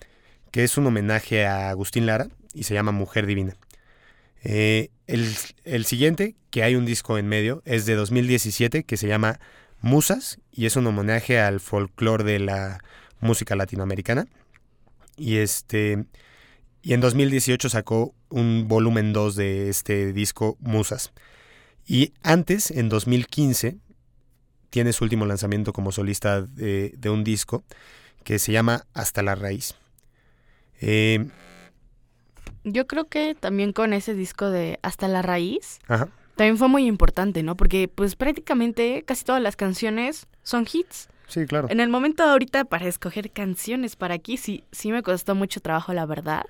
que 0.53 0.63
es 0.63 0.79
un 0.79 0.87
homenaje 0.87 1.45
a 1.45 1.71
Agustín 1.71 2.07
Lara 2.07 2.29
y 2.55 2.63
se 2.63 2.75
llama 2.75 2.93
Mujer 2.93 3.27
Divina. 3.27 3.57
Eh, 4.45 4.91
el, 5.07 5.85
siguiente, 5.85 6.37
que 6.51 6.63
hay 6.63 6.77
un 6.77 6.87
disco 6.87 7.19
en 7.19 7.27
medio, 7.27 7.63
es 7.65 7.85
de 7.87 7.97
2017 7.97 8.85
que 8.85 8.97
se 8.97 9.09
llama 9.09 9.41
Musas 9.81 10.39
y 10.53 10.67
es 10.67 10.77
un 10.77 10.87
homenaje 10.87 11.41
al 11.41 11.59
folclore 11.59 12.23
de 12.23 12.39
la 12.39 12.79
música 13.21 13.57
latinoamericana. 13.57 14.27
Y 15.17 15.39
este 15.39 16.07
y 16.83 16.95
en 16.95 17.01
2018 17.01 17.69
sacó 17.69 18.15
un 18.29 18.67
volumen 18.67 19.13
2 19.13 19.37
de 19.37 19.69
este 19.69 20.13
disco 20.13 20.57
Musas. 20.61 21.13
Y 21.87 22.13
antes, 22.23 22.71
en 22.73 22.89
2015, 22.89 23.77
tiene 24.71 24.93
su 24.93 25.05
último 25.05 25.25
lanzamiento 25.25 25.73
como 25.73 25.93
solista 25.93 26.43
de, 26.43 26.99
un 27.05 27.23
disco 27.23 27.65
que 28.25 28.39
se 28.41 28.53
llama 28.53 28.87
Hasta 28.95 29.23
la 29.23 29.37
Raíz. 29.37 29.75
Eh, 30.83 31.27
Yo 32.65 32.87
creo 32.87 33.07
que 33.07 33.35
también 33.35 33.73
con 33.73 33.93
ese 33.93 34.15
disco 34.15 34.51
de 34.51 34.79
Hasta 34.83 35.09
la 35.09 35.23
Raíz, 35.23 35.79
también 36.37 36.59
fue 36.59 36.69
muy 36.69 36.87
importante, 36.87 37.43
¿no? 37.43 37.57
Porque 37.57 37.89
pues 37.89 38.17
prácticamente 38.17 39.05
casi 39.05 39.25
todas 39.25 39.41
las 39.41 39.57
canciones 39.57 40.27
son 40.43 40.67
hits. 40.71 41.09
Sí, 41.29 41.47
claro. 41.47 41.69
En 41.71 41.81
el 41.81 41.89
momento 41.89 42.25
ahorita 42.25 42.65
para 42.67 42.87
escoger 42.87 43.31
canciones 43.31 43.97
para 43.97 44.15
aquí 44.15 44.37
sí, 44.37 44.65
sí 44.71 44.93
me 44.93 45.03
costó 45.03 45.35
mucho 45.35 45.61
trabajo, 45.61 45.93
la 45.93 46.05
verdad. 46.05 46.45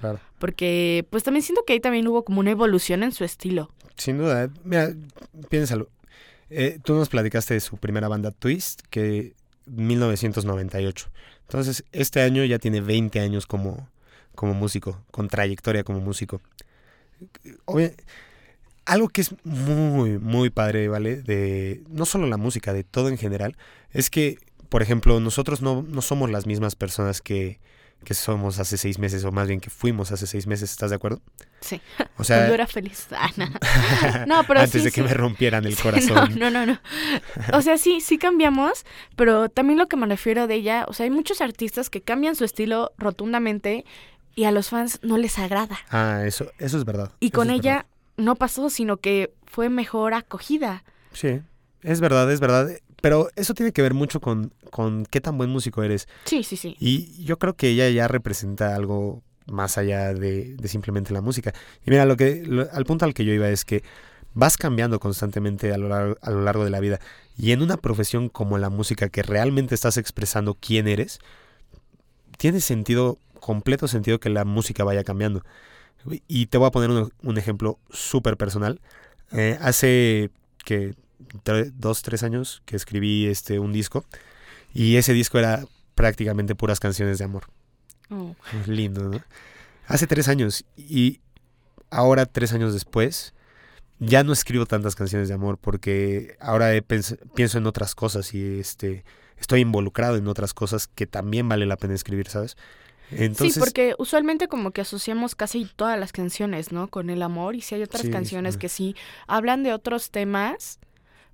Claro. 0.00 0.20
Porque 0.38 1.06
pues 1.10 1.22
también 1.22 1.42
siento 1.42 1.64
que 1.66 1.74
ahí 1.74 1.80
también 1.80 2.08
hubo 2.08 2.24
como 2.24 2.40
una 2.40 2.50
evolución 2.50 3.02
en 3.02 3.12
su 3.12 3.24
estilo. 3.24 3.70
Sin 3.96 4.18
duda. 4.18 4.48
Mira, 4.64 4.90
piénsalo. 5.48 5.88
Eh, 6.50 6.78
tú 6.82 6.94
nos 6.94 7.08
platicaste 7.08 7.54
de 7.54 7.60
su 7.60 7.76
primera 7.76 8.08
banda 8.08 8.30
Twist, 8.30 8.82
que 8.90 9.34
1998. 9.66 11.10
Entonces, 11.52 11.84
este 11.92 12.22
año 12.22 12.42
ya 12.46 12.58
tiene 12.58 12.80
20 12.80 13.20
años 13.20 13.46
como, 13.46 13.86
como 14.34 14.54
músico, 14.54 15.04
con 15.10 15.28
trayectoria 15.28 15.84
como 15.84 16.00
músico. 16.00 16.40
algo 18.86 19.10
que 19.10 19.20
es 19.20 19.34
muy, 19.44 20.18
muy 20.18 20.48
padre, 20.48 20.88
¿vale? 20.88 21.20
De 21.20 21.82
no 21.90 22.06
solo 22.06 22.26
la 22.26 22.38
música, 22.38 22.72
de 22.72 22.84
todo 22.84 23.10
en 23.10 23.18
general, 23.18 23.54
es 23.90 24.08
que, 24.08 24.38
por 24.70 24.80
ejemplo, 24.80 25.20
nosotros 25.20 25.60
no, 25.60 25.82
no 25.82 26.00
somos 26.00 26.30
las 26.30 26.46
mismas 26.46 26.74
personas 26.74 27.20
que, 27.20 27.60
que 28.02 28.14
somos 28.14 28.58
hace 28.58 28.76
seis 28.76 28.98
meses, 28.98 29.24
o 29.24 29.32
más 29.32 29.48
bien 29.48 29.60
que 29.60 29.70
fuimos 29.70 30.12
hace 30.12 30.26
seis 30.26 30.46
meses, 30.46 30.70
¿estás 30.70 30.90
de 30.90 30.96
acuerdo? 30.96 31.20
Sí. 31.60 31.80
O 32.18 32.24
sea, 32.24 32.46
yo 32.46 32.54
era 32.54 32.66
feliz. 32.66 33.08
Ah, 33.12 33.30
no. 34.26 34.44
pero 34.44 34.60
Antes 34.60 34.84
de 34.84 34.90
que 34.90 35.02
me 35.02 35.14
rompieran 35.14 35.64
el 35.64 35.76
corazón. 35.76 36.38
no, 36.38 36.50
no, 36.50 36.66
no, 36.66 36.78
O 37.52 37.62
sea, 37.62 37.78
sí, 37.78 38.00
sí 38.00 38.18
cambiamos, 38.18 38.84
pero 39.16 39.48
también 39.48 39.78
lo 39.78 39.88
que 39.88 39.96
me 39.96 40.06
refiero 40.06 40.46
de 40.46 40.54
ella, 40.56 40.84
o 40.88 40.92
sea, 40.92 41.04
hay 41.04 41.10
muchos 41.10 41.40
artistas 41.40 41.90
que 41.90 42.00
cambian 42.02 42.36
su 42.36 42.44
estilo 42.44 42.92
rotundamente 42.98 43.84
y 44.34 44.44
a 44.44 44.50
los 44.50 44.70
fans 44.70 44.98
no 45.02 45.18
les 45.18 45.38
agrada. 45.38 45.78
Ah, 45.90 46.22
eso, 46.26 46.50
eso 46.58 46.78
es 46.78 46.84
verdad. 46.84 47.12
Y 47.20 47.30
con 47.30 47.50
ella 47.50 47.86
no 48.16 48.36
pasó, 48.36 48.70
sino 48.70 48.96
que 48.98 49.32
fue 49.46 49.68
mejor 49.68 50.14
acogida. 50.14 50.84
Sí, 51.12 51.40
es 51.82 52.00
verdad, 52.00 52.30
es 52.32 52.40
verdad. 52.40 52.68
Pero 53.02 53.28
eso 53.34 53.52
tiene 53.52 53.72
que 53.72 53.82
ver 53.82 53.94
mucho 53.94 54.20
con, 54.20 54.54
con 54.70 55.04
qué 55.04 55.20
tan 55.20 55.36
buen 55.36 55.50
músico 55.50 55.82
eres. 55.82 56.08
Sí, 56.24 56.44
sí, 56.44 56.56
sí. 56.56 56.76
Y 56.78 57.22
yo 57.24 57.36
creo 57.36 57.54
que 57.54 57.68
ella 57.68 57.90
ya 57.90 58.06
representa 58.06 58.76
algo 58.76 59.22
más 59.46 59.76
allá 59.76 60.14
de, 60.14 60.56
simplemente 60.66 61.12
la 61.12 61.20
música. 61.20 61.52
Y 61.84 61.90
mira, 61.90 62.06
lo 62.06 62.16
que, 62.16 62.44
al 62.72 62.84
punto 62.84 63.04
al 63.04 63.12
que 63.12 63.24
yo 63.24 63.32
iba 63.32 63.48
es 63.48 63.64
que 63.64 63.82
vas 64.34 64.56
cambiando 64.56 65.00
constantemente 65.00 65.72
a 65.72 65.78
lo, 65.78 65.88
largo, 65.88 66.16
a 66.22 66.30
lo 66.30 66.42
largo 66.42 66.64
de 66.64 66.70
la 66.70 66.78
vida. 66.78 67.00
Y 67.36 67.50
en 67.50 67.60
una 67.60 67.76
profesión 67.76 68.28
como 68.28 68.56
la 68.56 68.70
música, 68.70 69.08
que 69.08 69.24
realmente 69.24 69.74
estás 69.74 69.96
expresando 69.96 70.54
quién 70.54 70.86
eres, 70.86 71.18
tiene 72.38 72.60
sentido, 72.60 73.18
completo 73.40 73.88
sentido 73.88 74.20
que 74.20 74.30
la 74.30 74.44
música 74.44 74.84
vaya 74.84 75.02
cambiando. 75.02 75.42
Y 76.28 76.46
te 76.46 76.56
voy 76.56 76.68
a 76.68 76.70
poner 76.70 77.10
un, 77.22 77.38
ejemplo 77.38 77.80
súper 77.90 78.36
personal. 78.36 78.80
Eh, 79.32 79.58
hace 79.60 80.30
que 80.64 80.94
dos, 81.74 82.02
tres 82.02 82.22
años 82.22 82.62
que 82.64 82.76
escribí 82.76 83.26
este, 83.26 83.58
un 83.58 83.72
disco 83.72 84.04
y 84.74 84.96
ese 84.96 85.12
disco 85.12 85.38
era 85.38 85.64
prácticamente 85.94 86.54
puras 86.54 86.80
canciones 86.80 87.18
de 87.18 87.24
amor. 87.24 87.44
Oh. 88.10 88.34
Lindo, 88.66 89.08
¿no? 89.08 89.22
Hace 89.86 90.06
tres 90.06 90.28
años 90.28 90.64
y 90.76 91.20
ahora, 91.90 92.26
tres 92.26 92.52
años 92.52 92.72
después, 92.72 93.34
ya 93.98 94.24
no 94.24 94.32
escribo 94.32 94.66
tantas 94.66 94.94
canciones 94.94 95.28
de 95.28 95.34
amor 95.34 95.58
porque 95.58 96.36
ahora 96.40 96.70
pienso 97.34 97.58
en 97.58 97.66
otras 97.66 97.94
cosas 97.94 98.34
y 98.34 98.58
este, 98.58 99.04
estoy 99.38 99.60
involucrado 99.60 100.16
en 100.16 100.26
otras 100.26 100.54
cosas 100.54 100.88
que 100.88 101.06
también 101.06 101.48
vale 101.48 101.66
la 101.66 101.76
pena 101.76 101.94
escribir, 101.94 102.28
¿sabes? 102.28 102.56
Entonces, 103.10 103.54
sí, 103.54 103.60
porque 103.60 103.94
usualmente 103.98 104.48
como 104.48 104.70
que 104.70 104.80
asociamos 104.80 105.34
casi 105.34 105.66
todas 105.76 106.00
las 106.00 106.12
canciones, 106.12 106.72
¿no? 106.72 106.88
Con 106.88 107.10
el 107.10 107.22
amor 107.22 107.54
y 107.54 107.60
si 107.60 107.74
hay 107.74 107.82
otras 107.82 108.08
canciones 108.08 108.56
que 108.56 108.68
sí 108.68 108.96
hablan 109.26 109.62
de 109.62 109.74
otros 109.74 110.10
temas, 110.10 110.78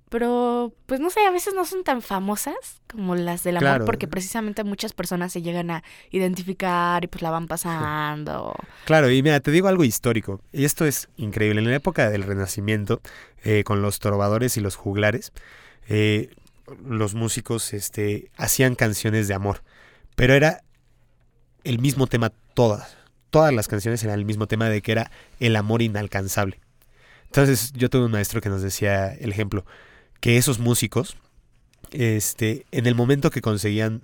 pero 0.09 0.73
pues 0.87 0.99
no 0.99 1.11
sé, 1.11 1.21
a 1.25 1.31
veces 1.31 1.53
no 1.53 1.65
son 1.65 1.83
tan 1.83 2.01
famosas 2.01 2.81
como 2.91 3.15
las 3.15 3.43
del 3.43 3.57
amor 3.57 3.85
porque 3.85 4.07
precisamente 4.07 4.63
muchas 4.63 4.93
personas 4.93 5.31
se 5.31 5.43
llegan 5.43 5.69
a 5.69 5.83
identificar 6.09 7.03
y 7.03 7.07
pues 7.07 7.21
la 7.21 7.29
van 7.29 7.47
pasando. 7.47 8.55
Claro, 8.85 9.11
y 9.11 9.21
mira, 9.21 9.39
te 9.39 9.51
digo 9.51 9.67
algo 9.67 9.83
histórico, 9.83 10.41
y 10.51 10.65
esto 10.65 10.85
es 10.85 11.09
increíble, 11.15 11.61
en 11.61 11.69
la 11.69 11.75
época 11.75 12.09
del 12.09 12.23
Renacimiento, 12.23 13.01
eh, 13.43 13.63
con 13.63 13.83
los 13.83 13.99
trovadores 13.99 14.57
y 14.57 14.61
los 14.61 14.75
juglares, 14.75 15.31
eh, 15.87 16.31
los 16.83 17.13
músicos 17.13 17.73
este, 17.73 18.31
hacían 18.35 18.73
canciones 18.73 19.27
de 19.27 19.35
amor, 19.35 19.61
pero 20.15 20.33
era 20.33 20.63
el 21.63 21.77
mismo 21.77 22.07
tema 22.07 22.31
todas, 22.55 22.97
todas 23.29 23.53
las 23.53 23.67
canciones 23.67 24.03
eran 24.03 24.17
el 24.17 24.25
mismo 24.25 24.47
tema 24.47 24.69
de 24.69 24.81
que 24.81 24.91
era 24.91 25.11
el 25.39 25.55
amor 25.55 25.83
inalcanzable. 25.83 26.59
Entonces 27.25 27.73
yo 27.73 27.91
tuve 27.91 28.05
un 28.05 28.11
maestro 28.11 28.41
que 28.41 28.49
nos 28.49 28.63
decía 28.63 29.13
el 29.13 29.31
ejemplo, 29.31 29.65
que 30.19 30.37
esos 30.37 30.59
músicos, 30.59 31.17
este, 31.91 32.65
en 32.71 32.87
el 32.87 32.95
momento 32.95 33.29
que 33.29 33.41
conseguían 33.41 34.01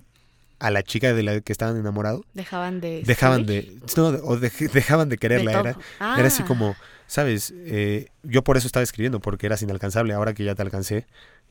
a 0.58 0.70
la 0.70 0.82
chica 0.82 1.12
de 1.12 1.22
la 1.22 1.40
que 1.40 1.52
estaban 1.52 1.76
enamorados, 1.76 2.22
dejaban 2.32 2.80
de 2.80 3.02
dejaban 3.02 3.44
de 3.44 3.78
no, 3.96 4.06
o 4.06 4.36
dejaban 4.38 5.08
de 5.08 5.18
quererla 5.18 5.52
era, 5.52 5.76
era 6.00 6.26
así 6.26 6.42
ah. 6.42 6.46
como 6.46 6.76
sabes 7.06 7.52
eh, 7.56 8.08
yo 8.22 8.42
por 8.42 8.56
eso 8.56 8.66
estaba 8.66 8.82
escribiendo 8.82 9.20
porque 9.20 9.46
eras 9.46 9.60
inalcanzable 9.60 10.14
ahora 10.14 10.32
que 10.32 10.44
ya 10.44 10.54
te 10.54 10.62
alcancé 10.62 11.06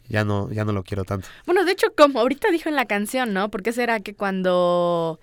ya 0.10 0.24
no 0.24 0.52
ya 0.52 0.66
no 0.66 0.72
lo 0.72 0.84
quiero 0.84 1.04
tanto. 1.04 1.28
Bueno 1.46 1.66
de 1.66 1.72
hecho 1.72 1.94
como 1.96 2.20
ahorita 2.20 2.50
dijo 2.50 2.68
en 2.68 2.76
la 2.76 2.86
canción 2.86 3.32
no 3.34 3.50
porque 3.52 3.74
será 3.74 4.00
que 4.00 4.16
cuando 4.16 5.20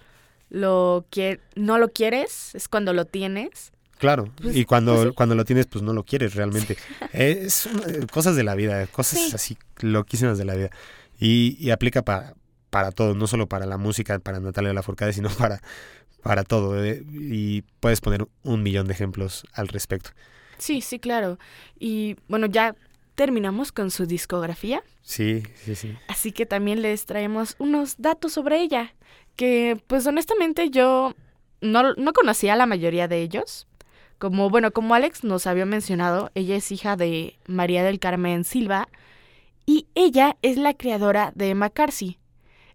lo 0.48 1.04
que 1.10 1.40
no 1.56 1.78
lo 1.78 1.88
quieres 1.88 2.54
es 2.54 2.68
cuando 2.68 2.92
lo 2.92 3.04
tienes 3.04 3.71
Claro, 4.02 4.32
pues, 4.42 4.56
y 4.56 4.64
cuando, 4.64 4.96
pues 4.96 5.14
cuando 5.14 5.36
lo 5.36 5.44
tienes, 5.44 5.66
pues 5.66 5.84
no 5.84 5.92
lo 5.92 6.02
quieres 6.02 6.34
realmente. 6.34 6.76
es 7.12 7.66
eh, 7.66 8.04
cosas 8.10 8.34
de 8.34 8.42
la 8.42 8.56
vida, 8.56 8.84
cosas 8.88 9.32
así 9.32 9.56
loquísimas 9.78 10.38
de 10.38 10.44
la 10.44 10.56
vida. 10.56 10.70
Y, 11.20 11.70
aplica 11.70 12.02
para, 12.02 12.34
para 12.68 12.90
todo, 12.90 13.14
no 13.14 13.28
solo 13.28 13.46
para 13.46 13.64
la 13.64 13.76
música, 13.76 14.18
para 14.18 14.40
Natalia 14.40 14.72
Lafourcade, 14.72 15.12
sino 15.12 15.28
para, 15.38 15.62
para 16.20 16.42
todo. 16.42 16.84
Eh, 16.84 17.04
y 17.12 17.62
puedes 17.78 18.00
poner 18.00 18.26
un 18.42 18.64
millón 18.64 18.88
de 18.88 18.94
ejemplos 18.94 19.44
al 19.52 19.68
respecto. 19.68 20.10
Sí, 20.58 20.80
sí, 20.80 20.98
claro. 20.98 21.38
Y 21.78 22.16
bueno, 22.26 22.46
ya 22.46 22.74
terminamos 23.14 23.70
con 23.70 23.92
su 23.92 24.06
discografía. 24.06 24.82
Sí, 25.02 25.44
sí, 25.64 25.76
sí. 25.76 25.96
Así 26.08 26.32
que 26.32 26.44
también 26.44 26.82
les 26.82 27.06
traemos 27.06 27.54
unos 27.60 27.94
datos 27.98 28.32
sobre 28.32 28.62
ella, 28.62 28.96
que 29.36 29.80
pues 29.86 30.04
honestamente 30.08 30.70
yo 30.70 31.14
no, 31.60 31.94
no 31.94 32.12
conocía 32.12 32.54
a 32.54 32.56
la 32.56 32.66
mayoría 32.66 33.06
de 33.06 33.22
ellos, 33.22 33.68
como, 34.22 34.50
bueno, 34.50 34.70
como 34.70 34.94
Alex 34.94 35.24
nos 35.24 35.48
había 35.48 35.66
mencionado, 35.66 36.30
ella 36.36 36.54
es 36.54 36.70
hija 36.70 36.94
de 36.94 37.40
María 37.48 37.82
del 37.82 37.98
Carmen 37.98 38.44
Silva 38.44 38.86
y 39.66 39.88
ella 39.96 40.36
es 40.42 40.56
la 40.56 40.74
creadora 40.74 41.32
de 41.34 41.56
McCarthy. 41.56 42.20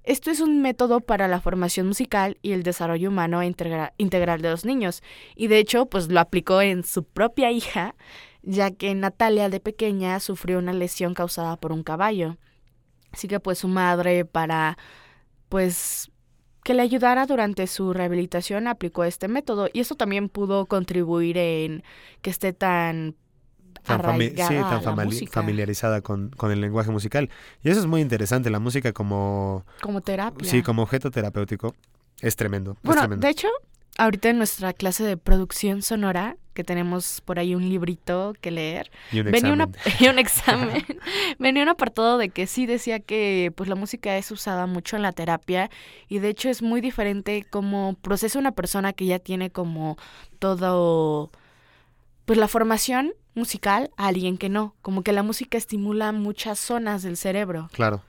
Esto 0.03 0.29
es 0.29 0.41
un 0.41 0.61
método 0.61 0.99
para 0.99 1.29
la 1.29 1.39
formación 1.39 1.87
musical 1.87 2.37
y 2.41 2.51
el 2.51 2.63
desarrollo 2.63 3.07
humano 3.07 3.41
integral 3.43 4.41
de 4.41 4.49
los 4.49 4.65
niños. 4.65 5.01
Y 5.37 5.47
de 5.47 5.59
hecho, 5.59 5.85
pues 5.85 6.09
lo 6.09 6.19
aplicó 6.19 6.61
en 6.61 6.83
su 6.83 7.05
propia 7.05 7.49
hija, 7.49 7.95
ya 8.41 8.71
que 8.71 8.93
Natalia 8.93 9.47
de 9.47 9.61
pequeña 9.61 10.19
sufrió 10.19 10.59
una 10.59 10.73
lesión 10.73 11.13
causada 11.13 11.55
por 11.55 11.71
un 11.71 11.83
caballo. 11.83 12.35
Así 13.13 13.29
que 13.29 13.39
pues 13.39 13.59
su 13.59 13.69
madre 13.69 14.25
para 14.25 14.77
pues 15.47 16.11
que 16.67 16.73
le 16.73 16.81
ayudara 16.81 17.25
durante 17.25 17.65
su 17.65 17.93
rehabilitación 17.93 18.67
aplicó 18.67 19.05
este 19.05 19.29
método 19.29 19.69
y 19.71 19.79
eso 19.79 19.95
también 19.95 20.27
pudo 20.27 20.65
contribuir 20.65 21.37
en 21.37 21.81
que 22.21 22.29
esté 22.29 22.51
tan 22.51 23.15
tan, 23.83 24.01
familiarizada 24.01 26.01
con, 26.01 26.33
el 26.51 26.59
lenguaje 26.59 26.91
musical. 26.91 27.29
Y 27.63 27.69
eso 27.69 27.79
es 27.79 27.85
muy 27.85 28.01
interesante, 28.01 28.49
la 28.49 28.59
música 28.59 28.91
como... 28.91 29.65
Como 29.79 30.01
terapia. 30.01 30.45
Sí, 30.45 30.61
como 30.61 30.81
objeto 30.81 31.09
terapéutico. 31.09 31.73
es 32.19 32.35
tremendo. 32.35 32.75
Bueno, 32.83 33.07
de 33.15 33.29
hecho, 33.29 33.47
ahorita 33.97 34.27
en 34.27 34.37
nuestra 34.37 34.73
clase 34.73 35.05
de 35.05 35.15
producción 35.15 35.81
sonora, 35.81 36.35
que 36.57 36.63
tenemos 36.63 37.21
por 37.21 37.37
ahí 37.37 37.53
un 37.53 37.69
librito 37.69 38.33
que 38.41 38.49
leer, 38.49 38.89
y 39.11 39.19
un 39.19 39.25
venía, 39.25 39.53
examen. 39.53 39.61
Una, 40.01 40.11
un 40.11 40.17
examen, 40.17 40.85
venía 41.37 41.61
un 41.61 41.69
apartado 41.69 42.17
de 42.17 42.29
que 42.29 42.47
sí 42.47 42.65
decía 42.65 42.99
que 42.99 43.53
pues 43.55 43.69
la 43.69 43.75
música 43.75 44.17
es 44.17 44.31
usada 44.31 44.65
mucho 44.65 44.95
en 44.95 45.03
la 45.03 45.11
terapia 45.11 45.69
y 46.09 46.17
de 46.17 46.29
hecho 46.29 46.49
es 46.49 46.63
muy 46.63 46.81
diferente 46.81 47.45
como 47.47 47.93
procesa 48.01 48.39
una 48.39 48.53
persona 48.53 48.91
que 48.91 49.05
ya 49.05 49.19
tiene 49.19 49.51
como 49.51 49.97
todo, 50.39 51.29
pues 52.25 52.39
la 52.39 52.47
formación 52.47 53.13
musical 53.35 53.91
a 53.95 54.07
alguien 54.07 54.39
que 54.39 54.49
no, 54.49 54.73
como 54.81 55.03
que 55.03 55.11
la 55.11 55.21
música 55.21 55.59
estimula 55.59 56.11
muchas 56.11 56.57
zonas 56.57 57.03
del 57.03 57.17
cerebro. 57.17 57.69
Claro. 57.71 58.01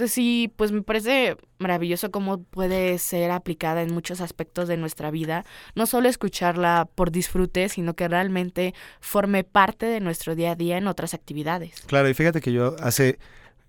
Entonces 0.00 0.14
sí, 0.14 0.50
pues 0.56 0.72
me 0.72 0.80
parece 0.80 1.36
maravilloso 1.58 2.10
cómo 2.10 2.42
puede 2.42 2.96
ser 2.96 3.30
aplicada 3.30 3.82
en 3.82 3.92
muchos 3.92 4.22
aspectos 4.22 4.66
de 4.66 4.78
nuestra 4.78 5.10
vida. 5.10 5.44
No 5.74 5.84
solo 5.84 6.08
escucharla 6.08 6.88
por 6.94 7.10
disfrute, 7.10 7.68
sino 7.68 7.92
que 7.92 8.08
realmente 8.08 8.72
forme 9.00 9.44
parte 9.44 9.84
de 9.84 10.00
nuestro 10.00 10.34
día 10.34 10.52
a 10.52 10.54
día 10.54 10.78
en 10.78 10.86
otras 10.86 11.12
actividades. 11.12 11.82
Claro, 11.82 12.08
y 12.08 12.14
fíjate 12.14 12.40
que 12.40 12.50
yo 12.50 12.76
hace, 12.80 13.18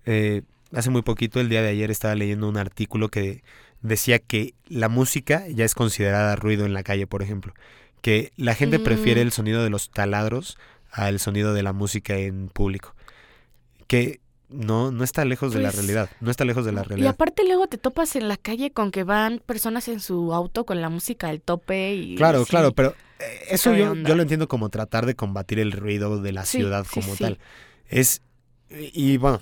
eh, 0.06 0.40
hace 0.74 0.88
muy 0.88 1.02
poquito, 1.02 1.38
el 1.38 1.50
día 1.50 1.60
de 1.60 1.68
ayer, 1.68 1.90
estaba 1.90 2.14
leyendo 2.14 2.48
un 2.48 2.56
artículo 2.56 3.10
que 3.10 3.42
decía 3.82 4.18
que 4.18 4.54
la 4.68 4.88
música 4.88 5.46
ya 5.50 5.66
es 5.66 5.74
considerada 5.74 6.34
ruido 6.34 6.64
en 6.64 6.72
la 6.72 6.82
calle, 6.82 7.06
por 7.06 7.22
ejemplo. 7.22 7.52
Que 8.00 8.32
la 8.36 8.54
gente 8.54 8.78
prefiere 8.78 9.20
el 9.20 9.32
sonido 9.32 9.62
de 9.62 9.68
los 9.68 9.90
taladros 9.90 10.56
al 10.90 11.20
sonido 11.20 11.52
de 11.52 11.62
la 11.62 11.74
música 11.74 12.16
en 12.16 12.48
público. 12.48 12.94
Que 13.86 14.22
no, 14.52 14.90
no 14.92 15.04
está 15.04 15.24
lejos 15.24 15.52
de 15.52 15.60
la 15.60 15.70
Pues, 15.70 15.76
realidad. 15.76 16.10
No 16.20 16.30
está 16.30 16.44
lejos 16.44 16.64
de 16.64 16.72
la 16.72 16.82
Y 16.82 16.84
realidad. 16.84 17.10
aparte 17.10 17.44
luego 17.46 17.66
te 17.66 17.78
topas 17.78 18.16
en 18.16 18.28
la 18.28 18.36
calle 18.36 18.70
con 18.70 18.90
que 18.90 19.04
van 19.04 19.40
personas 19.44 19.88
en 19.88 20.00
su 20.00 20.32
auto 20.34 20.64
con 20.64 20.80
la 20.80 20.88
música 20.88 21.28
al 21.28 21.40
tope 21.40 21.94
y... 21.94 22.16
Claro, 22.16 22.44
sí. 22.44 22.50
claro, 22.50 22.72
pero 22.72 22.94
eh, 23.18 23.24
eso 23.50 23.74
yo, 23.74 23.94
yo 23.94 24.14
lo 24.14 24.22
entiendo 24.22 24.48
como 24.48 24.68
tratar 24.68 25.06
de 25.06 25.14
combatir 25.14 25.58
el 25.58 25.72
ruido 25.72 26.20
de 26.20 26.32
la 26.32 26.44
Sí, 26.44 26.58
ciudad 26.58 26.86
como 26.92 27.14
sí. 27.16 27.22
tal. 27.24 27.38
Es, 27.88 28.22
y 28.70 29.16
bueno, 29.18 29.40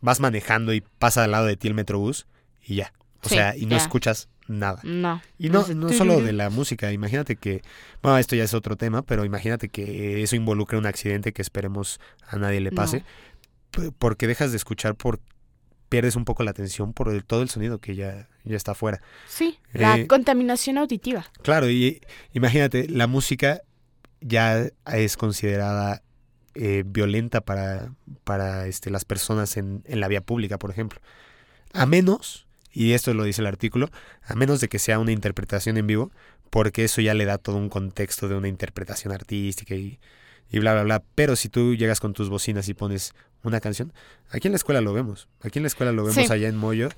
vas 0.00 0.20
manejando 0.20 0.72
y 0.74 0.82
pasa 0.98 1.24
al 1.24 1.30
lado 1.32 1.46
de 1.46 1.56
ti 1.56 1.68
el 1.68 1.74
metrobús 1.74 2.26
y 2.64 2.76
ya. 2.76 2.92
O 3.24 3.28
sea, 3.28 3.56
y 3.56 3.66
no 3.66 3.72
ya. 3.72 3.76
escuchas 3.76 4.28
nada. 4.48 4.80
No. 4.82 5.22
Y 5.38 5.48
no, 5.48 5.64
no 5.68 5.92
solo 5.92 6.20
de 6.20 6.32
la 6.32 6.50
música, 6.50 6.90
imagínate 6.92 7.36
que, 7.36 7.62
bueno, 8.02 8.18
esto 8.18 8.34
ya 8.34 8.42
es 8.42 8.52
otro 8.54 8.74
tema, 8.76 9.02
pero 9.02 9.24
imagínate 9.24 9.68
que 9.68 10.22
eso 10.24 10.34
involucre 10.34 10.76
un 10.76 10.86
accidente 10.86 11.32
que 11.32 11.40
esperemos 11.42 12.00
a 12.28 12.36
nadie 12.36 12.60
le 12.60 12.72
pase, 12.72 12.98
No. 12.98 13.04
Porque 13.98 14.26
dejas 14.26 14.50
de 14.50 14.56
escuchar, 14.56 14.94
por 14.94 15.20
pierdes 15.88 16.16
un 16.16 16.24
poco 16.24 16.42
la 16.42 16.50
atención 16.52 16.92
por 16.94 17.10
el- 17.10 17.24
todo 17.24 17.42
el 17.42 17.50
sonido 17.50 17.78
que 17.78 17.94
ya, 17.94 18.28
ya 18.44 18.56
está 18.56 18.72
afuera. 18.72 19.02
Sí, 19.26 19.58
la 19.74 19.96
Eh, 19.96 20.06
contaminación 20.06 20.78
auditiva. 20.78 21.26
Claro, 21.42 21.68
y 21.68 22.00
imagínate, 22.32 22.88
la 22.88 23.06
música 23.06 23.60
ya 24.20 24.68
es 24.92 25.16
considerada 25.16 26.02
eh, 26.54 26.82
violenta 26.86 27.40
para, 27.40 27.94
para 28.24 28.66
este, 28.66 28.90
las 28.90 29.04
personas 29.06 29.56
en, 29.56 29.82
en 29.86 30.00
la 30.00 30.08
vía 30.08 30.20
pública, 30.20 30.58
por 30.58 30.70
ejemplo. 30.70 31.00
A 31.72 31.86
menos, 31.86 32.46
y 32.70 32.92
esto 32.92 33.12
lo 33.14 33.24
dice 33.24 33.40
el 33.40 33.46
artículo, 33.46 33.88
a 34.22 34.34
menos 34.34 34.60
de 34.60 34.68
que 34.68 34.78
sea 34.78 34.98
una 34.98 35.12
interpretación 35.12 35.76
en 35.78 35.86
vivo, 35.86 36.10
porque 36.50 36.84
eso 36.84 37.00
ya 37.00 37.14
le 37.14 37.24
da 37.24 37.38
todo 37.38 37.56
un 37.56 37.70
contexto 37.70 38.28
de 38.28 38.34
una 38.36 38.48
interpretación 38.48 39.12
artística 39.14 39.74
y, 39.74 39.98
y 40.50 40.58
bla, 40.58 40.74
bla, 40.74 40.82
bla. 40.82 41.02
Pero 41.14 41.36
si 41.36 41.48
tú 41.48 41.74
llegas 41.74 42.00
con 42.00 42.12
tus 42.12 42.28
bocinas 42.28 42.68
y 42.68 42.74
pones 42.74 43.14
una 43.44 43.60
canción, 43.60 43.92
aquí 44.30 44.48
en 44.48 44.52
la 44.52 44.56
escuela 44.56 44.80
lo 44.80 44.92
vemos, 44.92 45.28
aquí 45.42 45.58
en 45.58 45.64
la 45.64 45.66
escuela 45.68 45.92
lo 45.92 46.04
vemos 46.04 46.24
Sí. 46.26 46.32
allá 46.32 46.48
en 46.48 46.56
Moyo, 46.56 46.88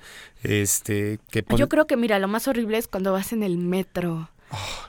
este, 0.43 1.19
que 1.31 1.43
Yo 1.57 1.69
creo 1.69 1.87
que, 1.87 1.97
mira, 1.97 2.19
lo 2.19 2.27
más 2.27 2.47
horrible 2.47 2.77
es 2.77 2.87
cuando 2.87 3.11
vas 3.11 3.33
en 3.33 3.43
el 3.43 3.57
metro 3.57 4.29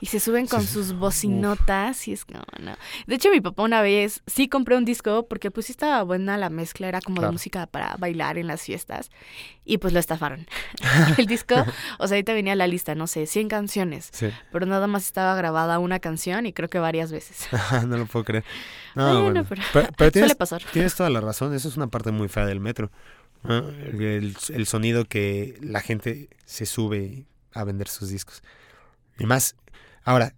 y 0.01 0.05
se 0.05 0.19
suben 0.19 0.47
con 0.47 0.61
sí, 0.61 0.67
sus 0.67 0.91
uf. 0.91 0.97
bocinotas 0.99 2.07
y 2.07 2.13
es 2.13 2.25
como, 2.25 2.43
no. 2.59 2.75
De 3.07 3.15
hecho, 3.15 3.29
mi 3.31 3.41
papá 3.41 3.63
una 3.63 3.81
vez 3.81 4.21
sí 4.27 4.47
compré 4.47 4.77
un 4.77 4.85
disco 4.85 5.27
porque 5.27 5.51
pues 5.51 5.65
sí 5.65 5.71
estaba 5.73 6.03
buena 6.03 6.37
la 6.37 6.49
mezcla, 6.49 6.87
era 6.87 7.01
como 7.01 7.15
Claro. 7.17 7.29
de 7.29 7.33
música 7.33 7.67
para 7.67 7.95
bailar 7.97 8.37
en 8.37 8.47
las 8.47 8.61
fiestas 8.61 9.09
y 9.65 9.79
pues 9.79 9.93
lo 9.93 9.99
estafaron. 9.99 10.47
el 11.17 11.25
disco, 11.25 11.55
o 11.99 12.07
sea, 12.07 12.15
ahorita 12.15 12.33
venía 12.33 12.55
la 12.55 12.67
lista, 12.67 12.95
no 12.95 13.07
sé, 13.07 13.25
100 13.25 13.49
canciones, 13.49 14.09
Sí. 14.13 14.29
pero 14.51 14.65
nada 14.65 14.87
más 14.87 15.03
estaba 15.05 15.35
grabada 15.35 15.79
una 15.79 15.99
canción 15.99 16.45
y 16.45 16.53
creo 16.53 16.69
que 16.69 16.79
varias 16.79 17.11
veces. 17.11 17.47
no 17.87 17.97
lo 17.97 18.05
puedo 18.05 18.23
creer. 18.25 18.45
No, 18.95 19.05
Bueno, 19.05 19.43
bueno. 19.43 19.45
pero- 19.49 19.61
Pero, 19.73 19.87
pero 19.97 20.11
tienes, 20.11 20.29
Suele 20.31 20.37
pasar. 20.37 20.63
tienes 20.71 20.95
toda 20.95 21.09
la 21.09 21.19
razón, 21.21 21.53
eso 21.53 21.67
es 21.67 21.77
una 21.77 21.87
parte 21.87 22.11
muy 22.11 22.27
fea 22.29 22.45
del 22.45 22.59
metro. 22.59 22.91
¿no? 23.43 23.57
El, 23.69 24.35
el 24.49 24.65
sonido 24.65 25.05
que 25.05 25.57
la 25.61 25.79
gente 25.81 26.27
se 26.45 26.65
sube 26.65 27.25
a 27.53 27.63
vender 27.63 27.87
sus 27.87 28.09
discos. 28.09 28.41
Y 29.19 29.25
más, 29.25 29.55
ahora, 30.03 30.33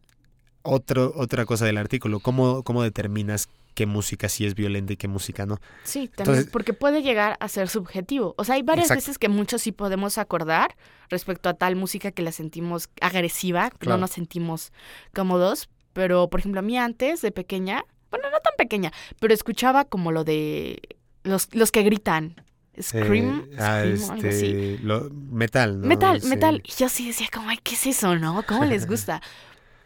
otro, 0.61 1.13
otra 1.15 1.45
cosa 1.45 1.65
del 1.65 1.77
artículo, 1.77 2.19
¿cómo, 2.19 2.63
¿cómo 2.63 2.83
determinas 2.83 3.49
qué 3.75 3.85
música 3.85 4.27
sí 4.29 4.45
es 4.45 4.55
violenta 4.55 4.93
y 4.93 4.97
qué 4.97 5.07
música 5.07 5.45
no? 5.45 5.59
Sí, 5.83 6.07
también, 6.07 6.13
Entonces- 6.19 6.49
porque 6.51 6.73
puede 6.73 7.01
llegar 7.01 7.37
a 7.39 7.47
ser 7.47 7.69
subjetivo. 7.69 8.35
O 8.37 8.43
sea, 8.43 8.55
hay 8.55 8.61
varias 8.61 8.87
Exacto. 8.87 9.01
veces 9.01 9.17
que 9.17 9.29
muchos 9.29 9.61
sí 9.61 9.71
podemos 9.71 10.17
acordar 10.17 10.75
respecto 11.09 11.49
a 11.49 11.53
tal 11.53 11.75
música 11.75 12.11
que 12.11 12.21
la 12.21 12.31
sentimos 12.31 12.89
agresiva, 13.01 13.69
Claro. 13.71 13.95
no 13.97 14.01
nos 14.01 14.11
sentimos 14.11 14.71
cómodos. 15.13 15.69
Pero, 15.93 16.29
por 16.29 16.39
ejemplo, 16.41 16.59
a 16.59 16.61
mí 16.61 16.77
antes, 16.77 17.21
de 17.21 17.31
pequeña, 17.31 17.83
bueno, 18.11 18.29
no 18.31 18.39
tan 18.39 18.53
pequeña, 18.57 18.91
pero 19.19 19.33
escuchaba 19.33 19.85
como 19.85 20.11
lo 20.11 20.23
de 20.23 20.79
los, 21.23 21.53
los 21.55 21.71
que 21.71 21.83
gritan. 21.83 22.35
Scream, 22.81 23.47
Eh, 23.51 23.55
ah, 23.59 23.81
scream 23.81 24.09
o 24.09 24.13
algo 24.13 24.27
así. 24.29 24.45
este, 24.47 24.79
lo- 24.83 25.09
metal, 25.11 25.81
¿no? 25.81 25.87
Metal, 25.87 26.21
Sí. 26.21 26.27
metal. 26.27 26.61
Y 26.65 26.71
yo 26.77 26.89
sí 26.89 27.07
decía 27.07 27.27
como, 27.33 27.49
ay, 27.49 27.59
¿qué 27.63 27.75
es 27.75 27.85
eso, 27.87 28.15
no? 28.17 28.43
¿Cómo 28.47 28.65
les 28.65 28.85
gusta? 28.87 29.21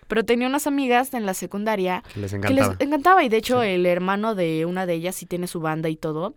Pero 0.08 0.23
tenía 0.25 0.47
unas 0.47 0.67
amigas 0.67 1.13
en 1.13 1.25
la 1.25 1.34
secundaria 1.34 2.03
Que 2.13 2.19
les 2.19 2.32
que 2.32 2.38
encantaba. 2.38 2.73
les 2.73 2.82
encantaba 2.88 3.23
y 3.23 3.29
de 3.29 3.38
hecho 3.38 3.62
Sí. 3.62 3.69
el 3.69 3.86
hermano 3.86 4.36
de 4.36 4.65
una 4.65 4.86
de 4.86 4.93
ellas 4.93 5.15
sí 5.15 5.25
tiene 5.25 5.47
su 5.47 5.60
banda 5.60 5.89
y 5.89 5.95
todo. 5.95 6.36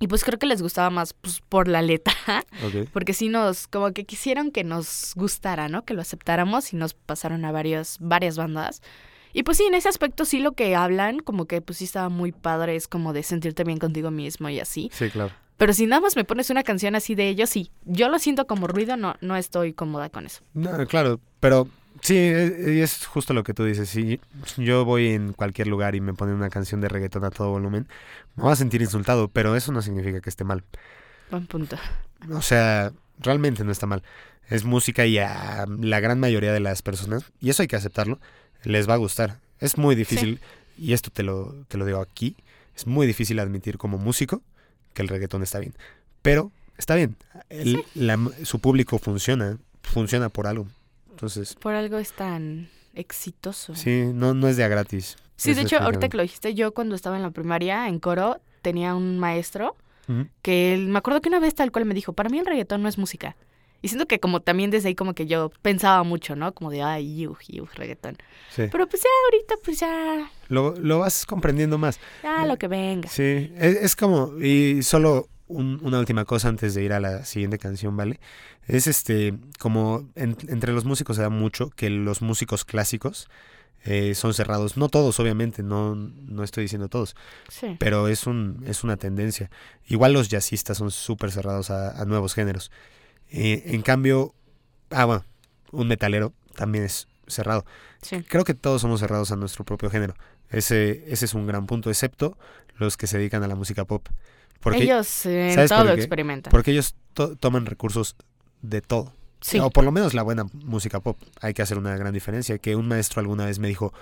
Y 0.00 0.08
pues 0.08 0.24
creo 0.24 0.38
que 0.38 0.46
les 0.46 0.60
gustaba 0.60 0.90
más 0.90 1.12
pues, 1.14 1.40
por 1.48 1.68
la 1.68 1.80
letra, 1.80 2.12
porque 2.92 3.12
sí 3.12 3.28
nos, 3.28 3.68
como 3.68 3.92
que 3.92 4.04
quisieron 4.04 4.50
que 4.50 4.64
nos 4.64 5.12
gustara, 5.14 5.68
¿no? 5.68 5.84
Que 5.84 5.94
lo 5.94 6.00
aceptáramos 6.02 6.72
y 6.72 6.76
nos 6.76 6.94
pasaron 6.94 7.44
a 7.44 7.52
varias, 7.52 7.98
varias 8.00 8.36
bandas. 8.36 8.82
Y 9.32 9.44
pues 9.44 9.56
sí, 9.58 9.64
en 9.64 9.74
ese 9.74 9.88
aspecto 9.88 10.24
sí 10.24 10.40
lo 10.40 10.52
que 10.52 10.74
hablan, 10.74 11.20
como 11.20 11.46
que 11.46 11.60
pues 11.60 11.78
sí 11.78 11.84
estaba 11.84 12.08
muy 12.08 12.32
padre, 12.32 12.74
es 12.76 12.88
como 12.88 13.12
de 13.12 13.22
sentirte 13.22 13.62
bien 13.64 13.78
contigo 13.78 14.10
mismo 14.10 14.48
y 14.48 14.58
así. 14.60 14.90
Sí, 14.92 15.10
claro. 15.10 15.32
Pero 15.56 15.72
si 15.72 15.86
nada 15.86 16.00
más 16.00 16.16
me 16.16 16.24
pones 16.24 16.50
una 16.50 16.62
canción 16.64 16.94
así 16.96 17.14
de 17.14 17.28
ellos, 17.28 17.48
sí, 17.50 17.70
yo 17.84 18.08
lo 18.08 18.18
siento 18.18 18.46
como 18.46 18.66
ruido, 18.66 18.96
no, 18.96 19.14
no 19.20 19.36
estoy 19.36 19.72
cómoda 19.72 20.08
con 20.10 20.26
eso. 20.26 20.42
No, 20.52 20.84
claro, 20.86 21.20
pero 21.40 21.68
sí, 22.00 22.16
e- 22.16 22.74
y 22.76 22.80
es 22.80 23.06
justo 23.06 23.34
lo 23.34 23.44
que 23.44 23.54
tú 23.54 23.64
dices. 23.64 23.88
Si 23.88 24.20
yo 24.56 24.84
voy 24.84 25.08
en 25.10 25.32
cualquier 25.32 25.68
lugar 25.68 25.94
y 25.94 26.00
me 26.00 26.12
ponen 26.14 26.34
una 26.34 26.50
canción 26.50 26.80
de 26.80 26.88
reggaetón 26.88 27.24
a 27.24 27.30
todo 27.30 27.50
volumen, 27.50 27.86
me 28.34 28.42
voy 28.42 28.52
a 28.52 28.56
sentir 28.56 28.82
insultado, 28.82 29.28
pero 29.28 29.54
eso 29.54 29.70
no 29.70 29.80
significa 29.80 30.20
que 30.20 30.28
esté 30.28 30.42
mal. 30.44 30.64
Buen 31.30 31.46
punto. 31.46 31.76
O 32.32 32.42
sea, 32.42 32.92
realmente 33.20 33.64
no 33.64 33.70
está 33.70 33.86
mal. 33.86 34.02
Es 34.50 34.64
música 34.64 35.06
y 35.06 35.18
a 35.18 35.66
la 35.80 36.00
gran 36.00 36.18
mayoría 36.20 36.52
de 36.52 36.60
las 36.60 36.82
personas, 36.82 37.24
y 37.40 37.50
eso 37.50 37.62
hay 37.62 37.68
que 37.68 37.76
aceptarlo, 37.76 38.18
les 38.64 38.88
va 38.88 38.94
a 38.94 38.98
gustar. 38.98 39.38
Es 39.60 39.78
muy 39.78 39.94
difícil, 39.94 40.40
y 40.76 40.92
esto 40.94 41.10
te 41.10 41.22
lo, 41.22 41.54
te 41.68 41.78
lo 41.78 41.86
digo 41.86 42.00
aquí, 42.00 42.36
es 42.76 42.86
muy 42.86 43.06
difícil 43.06 43.38
admitir 43.38 43.78
como 43.78 43.98
músico 43.98 44.42
que 44.94 45.02
el 45.02 45.08
reggaetón 45.08 45.42
está 45.42 45.58
bien. 45.58 45.74
Pero 46.22 46.50
está 46.78 46.94
bien. 46.94 47.16
El- 47.50 47.84
la- 47.94 48.18
su 48.44 48.58
público 48.60 48.98
funciona, 48.98 49.58
funciona 49.82 50.28
por 50.30 50.46
algo. 50.46 50.66
Entonces, 51.10 51.54
Por 51.54 51.74
algo 51.74 51.98
es 51.98 52.12
tan 52.12 52.68
exitoso. 52.94 53.74
sí, 53.74 54.04
no, 54.12 54.34
no 54.34 54.48
es 54.48 54.56
de 54.56 54.64
a 54.64 54.68
gratis. 54.68 55.16
Sí, 55.36 55.52
de 55.54 55.62
hecho, 55.62 55.78
ahorita 55.78 56.08
que 56.08 56.16
lo 56.16 56.22
dijiste, 56.22 56.54
yo 56.54 56.72
cuando 56.72 56.94
estaba 56.94 57.16
en 57.16 57.22
la 57.22 57.30
primaria, 57.30 57.88
en 57.88 57.98
coro, 57.98 58.40
tenía 58.62 58.94
un 58.94 59.18
maestro 59.18 59.76
que 60.42 60.74
él, 60.74 60.88
me 60.88 60.98
acuerdo 60.98 61.20
que 61.22 61.28
una 61.30 61.40
vez 61.40 61.54
tal 61.54 61.72
cual 61.72 61.86
me 61.86 61.94
dijo, 61.94 62.12
para 62.12 62.28
mí 62.28 62.38
el 62.38 62.46
reggaetón 62.46 62.82
no 62.82 62.88
es 62.88 62.98
música. 62.98 63.36
Y 63.84 63.88
siento 63.88 64.06
que 64.06 64.18
como 64.18 64.40
también 64.40 64.70
desde 64.70 64.88
ahí 64.88 64.94
como 64.94 65.12
que 65.14 65.26
yo 65.26 65.50
pensaba 65.60 66.02
mucho, 66.04 66.36
¿no? 66.36 66.54
Como 66.54 66.70
de, 66.70 66.80
ay, 66.82 67.16
yuj, 67.20 67.38
reggaetón. 67.74 68.16
Sí. 68.50 68.62
Pero 68.72 68.86
pues 68.88 69.02
ya 69.02 69.08
ahorita, 69.26 69.54
pues 69.62 69.78
ya, 69.80 70.30
Lo, 70.48 70.74
lo 70.76 71.00
vas 71.00 71.26
comprendiendo 71.26 71.76
más. 71.76 72.00
ya 72.22 72.46
lo 72.46 72.56
que 72.56 72.66
venga. 72.66 73.10
Sí, 73.10 73.52
es, 73.58 73.76
es 73.76 73.94
como, 73.94 74.38
y 74.40 74.82
solo 74.82 75.28
un- 75.48 75.80
una 75.82 75.98
última 75.98 76.24
cosa 76.24 76.48
antes 76.48 76.72
de 76.74 76.82
ir 76.82 76.94
a 76.94 77.00
la 77.00 77.26
siguiente 77.26 77.58
canción, 77.58 77.94
¿vale? 77.94 78.20
Es 78.66 78.86
este, 78.86 79.34
como 79.58 80.08
en- 80.14 80.38
entre 80.48 80.72
los 80.72 80.86
músicos 80.86 81.16
se 81.16 81.22
da 81.22 81.28
mucho 81.28 81.68
que 81.68 81.90
los 81.90 82.22
músicos 82.22 82.64
clásicos 82.64 83.28
eh, 83.84 84.14
son 84.14 84.32
cerrados. 84.32 84.78
No 84.78 84.88
todos, 84.88 85.20
obviamente, 85.20 85.62
no, 85.62 85.94
no 85.94 86.42
estoy 86.42 86.62
diciendo 86.64 86.88
todos, 86.88 87.14
Sí. 87.48 87.76
pero 87.78 88.08
es, 88.08 88.26
un, 88.26 88.64
es 88.66 88.82
una 88.82 88.96
tendencia. 88.96 89.50
Igual 89.88 90.14
los 90.14 90.30
jazzistas 90.30 90.78
son 90.78 90.90
súper 90.90 91.30
cerrados 91.30 91.68
a, 91.70 92.00
a 92.00 92.06
nuevos 92.06 92.32
géneros. 92.32 92.70
Eh, 93.36 93.62
en 93.74 93.82
cambio, 93.82 94.32
ah, 94.90 95.04
bueno, 95.06 95.24
un 95.72 95.88
metalero 95.88 96.32
también 96.54 96.84
es 96.84 97.08
cerrado. 97.26 97.64
Sí. 98.00 98.22
Creo 98.28 98.44
que 98.44 98.54
todos 98.54 98.80
somos 98.82 99.00
cerrados 99.00 99.32
a 99.32 99.36
nuestro 99.36 99.64
propio 99.64 99.90
género. 99.90 100.14
Ese, 100.50 101.04
ese 101.12 101.24
es 101.24 101.34
un 101.34 101.46
gran 101.46 101.66
punto, 101.66 101.90
excepto 101.90 102.38
los 102.76 102.96
que 102.96 103.06
se 103.08 103.18
dedican 103.18 103.42
a 103.42 103.48
la 103.48 103.54
música 103.56 103.84
pop. 103.84 104.06
Porque, 104.60 104.84
Ellos 104.84 105.26
eh, 105.26 105.48
en 105.48 105.54
¿sabes 105.54 105.70
todo 105.70 105.84
por 105.84 105.98
experimentan. 105.98 106.50
porque 106.50 106.70
ellos 106.70 106.94
to- 107.12 107.34
toman 107.36 107.66
recursos 107.66 108.16
de 108.62 108.80
todo. 108.80 109.12
O 109.60 109.70
por 109.70 109.84
lo 109.84 109.92
menos 109.92 110.14
la 110.14 110.22
buena 110.22 110.44
música 110.54 111.00
pop. 111.00 111.18
Hay 111.40 111.52
que 111.54 111.60
hacer 111.62 111.76
una 111.76 111.96
gran 111.98 112.14
diferencia. 112.14 112.56
Que 112.58 112.76
un 112.76 112.88
maestro 112.88 113.20
alguna 113.20 113.44
vez 113.46 113.58
me 113.58 113.68
dijo, 113.68 113.92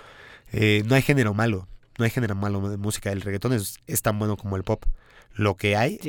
eh, 0.53 0.83
no 0.85 0.95
hay 0.95 1.01
género 1.01 1.33
malo. 1.33 1.67
No 1.97 2.05
hay 2.05 2.11
género 2.11 2.35
malo 2.35 2.69
de 2.69 2.77
música. 2.77 3.11
El 3.11 3.21
reggaetón 3.21 3.51
es, 3.53 3.77
es 3.87 4.01
tan 4.01 4.17
bueno 4.19 4.37
como 4.37 4.55
el 4.55 4.63
pop. 4.63 4.85
Lo 5.33 5.55
que 5.57 5.75
hay, 5.75 5.99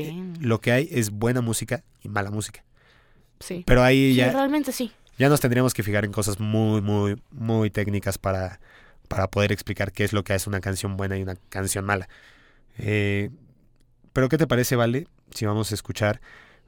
lo 0.41 0.61
que 0.61 0.71
hay 0.73 0.89
es 0.93 1.11
buena 1.11 1.41
música 1.41 1.83
y 2.03 2.09
mala 2.09 2.31
música. 2.31 2.63
Sí. 3.41 3.65
Pero 3.67 3.83
ahí 3.83 4.15
ya. 4.15 4.33
realmente 4.33 4.73
sí. 4.73 4.93
Ya 5.19 5.29
nos 5.29 5.41
tendríamos 5.41 5.75
que 5.75 5.83
fijar 5.83 6.05
en 6.05 6.13
cosas 6.13 6.41
muy, 6.41 6.81
muy, 6.81 7.21
muy 7.31 7.71
técnicas 7.71 8.19
para, 8.19 8.61
para 9.09 9.29
poder 9.29 9.53
explicar 9.53 9.93
qué 9.93 10.05
es 10.05 10.13
lo 10.13 10.25
que 10.25 10.33
hace 10.33 10.49
una 10.49 10.61
canción 10.61 10.97
buena 10.97 11.17
y 11.17 11.23
una 11.23 11.37
canción 11.49 11.85
mala. 11.85 12.09
Eh, 12.79 13.31
pero, 14.13 14.29
¿qué 14.29 14.39
te 14.39 14.47
parece, 14.47 14.77
Vale? 14.77 15.07
Si 15.33 15.47
vamos 15.47 15.71
a 15.73 15.75
escuchar 15.75 16.21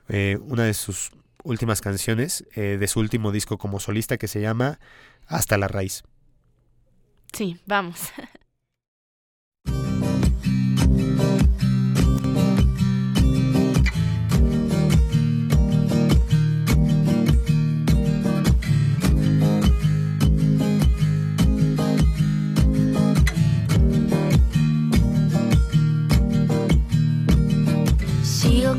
eh, 0.09 0.39
una 0.43 0.65
de 0.65 0.75
sus 0.75 1.13
últimas 1.45 1.81
canciones 1.81 2.45
eh, 2.55 2.77
de 2.79 2.89
su 2.89 3.01
último 3.01 3.33
disco 3.33 3.59
como 3.59 3.81
solista 3.81 4.17
que 4.17 4.29
se 4.29 4.41
llama 4.41 4.79
Hasta 5.27 5.57
la 5.57 5.69
raíz. 5.69 6.03
Sí, 7.33 7.59
vamos. 7.67 8.13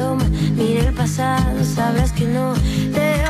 loma, 0.00 0.24
mire 0.56 0.80
el 0.88 0.94
pasado, 0.94 1.64
sabrás 1.64 2.12
que 2.12 2.24
no 2.24 2.54
te 2.94 3.20
he 3.20 3.28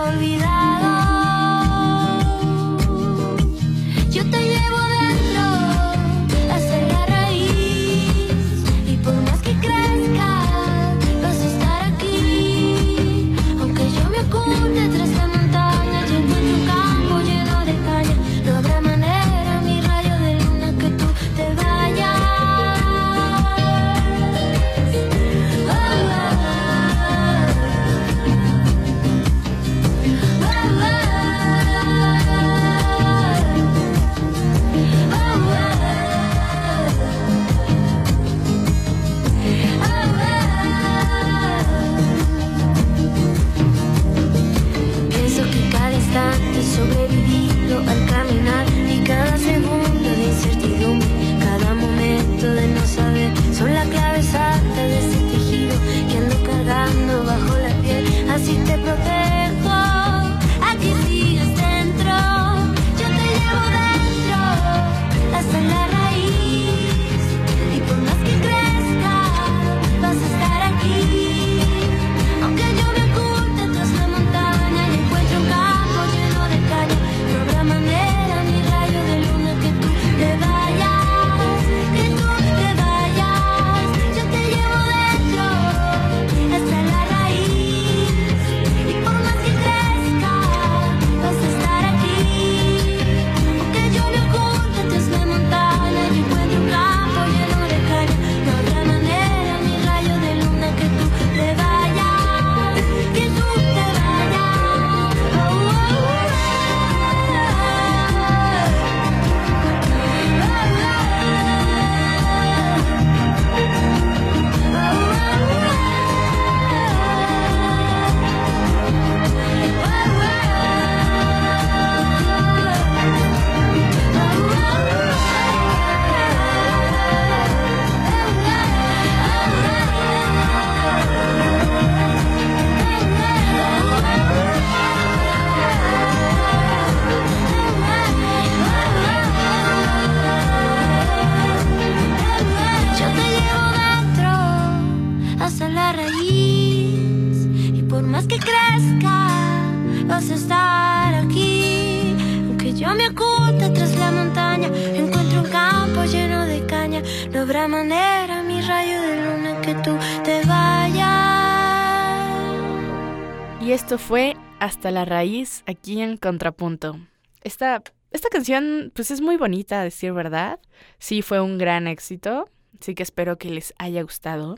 Hasta 164.81 164.93
la 164.93 165.05
raíz 165.05 165.63
aquí 165.67 166.01
en 166.01 166.17
Contrapunto. 166.17 166.99
Esta, 167.43 167.83
esta 168.13 168.31
canción 168.31 168.91
pues 168.95 169.11
es 169.11 169.21
muy 169.21 169.37
bonita, 169.37 169.83
a 169.83 169.85
decir 169.85 170.15
verdad. 170.15 170.59
Sí 170.99 171.21
fue 171.21 171.39
un 171.39 171.59
gran 171.59 171.87
éxito, 171.87 172.49
así 172.81 172.95
que 172.95 173.03
espero 173.03 173.37
que 173.37 173.51
les 173.51 173.75
haya 173.77 174.01
gustado. 174.01 174.57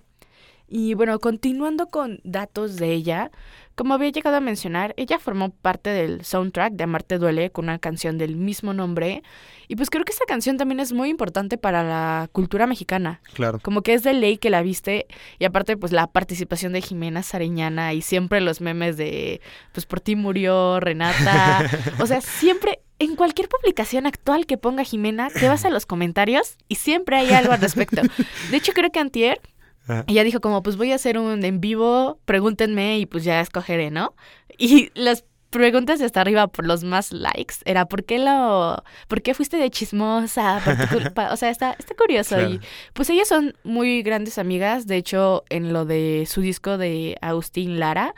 Y 0.68 0.94
bueno, 0.94 1.18
continuando 1.18 1.88
con 1.88 2.20
datos 2.22 2.76
de 2.76 2.92
ella, 2.92 3.32
como 3.74 3.94
había 3.94 4.10
llegado 4.10 4.36
a 4.36 4.40
mencionar, 4.40 4.94
ella 4.96 5.18
formó 5.18 5.50
parte 5.50 5.90
del 5.90 6.24
soundtrack 6.24 6.74
de 6.74 6.84
Amarte 6.84 7.18
Duele 7.18 7.50
con 7.50 7.66
una 7.66 7.78
canción 7.78 8.18
del 8.18 8.36
mismo 8.36 8.74
nombre. 8.74 9.22
Y 9.68 9.76
pues 9.76 9.88
creo 9.88 10.04
que 10.04 10.12
esta 10.12 10.26
canción 10.26 10.58
también 10.58 10.80
es 10.80 10.92
muy 10.92 11.08
importante 11.08 11.56
para 11.56 11.82
la 11.82 12.28
cultura 12.32 12.66
mexicana. 12.66 13.20
Claro. 13.32 13.60
Como 13.60 13.82
que 13.82 13.94
es 13.94 14.02
de 14.02 14.12
ley 14.12 14.36
que 14.36 14.50
la 14.50 14.62
viste. 14.62 15.06
Y 15.38 15.44
aparte, 15.44 15.76
pues 15.76 15.92
la 15.92 16.06
participación 16.06 16.72
de 16.72 16.82
Jimena 16.82 17.22
Sariñana 17.22 17.94
y 17.94 18.02
siempre 18.02 18.40
los 18.40 18.60
memes 18.60 18.96
de, 18.96 19.40
pues 19.72 19.86
por 19.86 20.00
ti 20.00 20.16
murió 20.16 20.78
Renata. 20.80 21.70
o 21.98 22.06
sea, 22.06 22.20
siempre, 22.20 22.80
en 22.98 23.16
cualquier 23.16 23.48
publicación 23.48 24.06
actual 24.06 24.44
que 24.46 24.58
ponga 24.58 24.84
Jimena, 24.84 25.30
te 25.30 25.48
vas 25.48 25.64
a 25.64 25.70
los 25.70 25.86
comentarios 25.86 26.56
y 26.68 26.74
siempre 26.74 27.16
hay 27.16 27.30
algo 27.30 27.52
al 27.52 27.60
respecto. 27.60 28.02
De 28.50 28.56
hecho, 28.56 28.72
creo 28.72 28.90
que 28.90 29.00
Antier 29.00 29.40
Ajá. 29.84 30.04
ella 30.06 30.24
dijo 30.24 30.40
como, 30.40 30.62
pues 30.62 30.76
voy 30.76 30.92
a 30.92 30.96
hacer 30.96 31.18
un 31.18 31.44
en 31.44 31.60
vivo, 31.60 32.18
pregúntenme 32.24 32.98
y 32.98 33.06
pues 33.06 33.24
ya 33.24 33.40
escogeré, 33.40 33.90
¿no? 33.90 34.14
Y 34.58 34.90
las 34.94 35.24
preguntas 35.52 36.00
hasta 36.00 36.20
arriba 36.20 36.48
por 36.48 36.66
los 36.66 36.82
más 36.82 37.12
likes 37.12 37.56
era 37.64 37.86
¿por 37.86 38.04
qué 38.04 38.18
lo 38.18 38.82
por 39.06 39.22
qué 39.22 39.34
fuiste 39.34 39.56
de 39.58 39.70
chismosa? 39.70 40.56
o 41.30 41.36
sea, 41.36 41.50
está, 41.50 41.76
está 41.78 41.94
curioso. 41.94 42.40
Y 42.40 42.60
pues 42.92 43.10
ellas 43.10 43.28
son 43.28 43.54
muy 43.62 44.02
grandes 44.02 44.38
amigas. 44.38 44.86
De 44.86 44.96
hecho, 44.96 45.44
en 45.50 45.72
lo 45.72 45.84
de 45.84 46.26
su 46.28 46.40
disco 46.40 46.78
de 46.78 47.16
Agustín 47.20 47.78
Lara, 47.78 48.14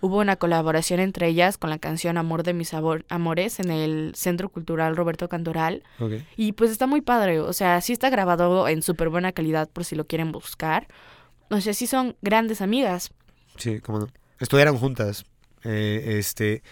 hubo 0.00 0.18
una 0.18 0.36
colaboración 0.36 1.00
entre 1.00 1.28
ellas 1.28 1.58
con 1.58 1.70
la 1.70 1.78
canción 1.78 2.16
Amor 2.16 2.44
de 2.44 2.54
mis 2.54 2.72
amores 2.72 3.60
en 3.60 3.70
el 3.70 4.12
Centro 4.14 4.48
Cultural 4.48 4.96
Roberto 4.96 5.28
Cantoral. 5.28 5.82
Y 6.36 6.52
pues 6.52 6.70
está 6.70 6.86
muy 6.86 7.00
padre. 7.00 7.40
O 7.40 7.52
sea, 7.52 7.80
sí 7.80 7.92
está 7.92 8.08
grabado 8.10 8.68
en 8.68 8.82
súper 8.82 9.08
buena 9.08 9.32
calidad 9.32 9.68
por 9.68 9.84
si 9.84 9.96
lo 9.96 10.06
quieren 10.06 10.32
buscar. 10.32 10.86
O 11.50 11.60
sea, 11.60 11.74
sí 11.74 11.86
son 11.86 12.16
grandes 12.22 12.60
amigas. 12.60 13.10
Sí, 13.56 13.80
cómo 13.80 13.98
no. 13.98 14.08
Estudiaron 14.38 14.78
juntas. 14.78 15.24
Eh, 15.66 16.18
este, 16.18 16.62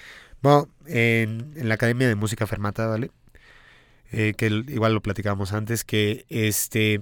bueno, 0.41 0.69
en, 0.87 1.53
la 1.57 1.75
Academia 1.75 2.07
de 2.09 2.15
Música 2.15 2.47
Fermata, 2.47 2.87
¿vale? 2.87 3.11
Eh, 4.13 4.35
que 4.37 4.47
igual 4.47 4.95
lo 4.95 5.03
platicábamos 5.03 5.53
antes, 5.53 5.85
que 5.85 6.25
este, 6.29 7.01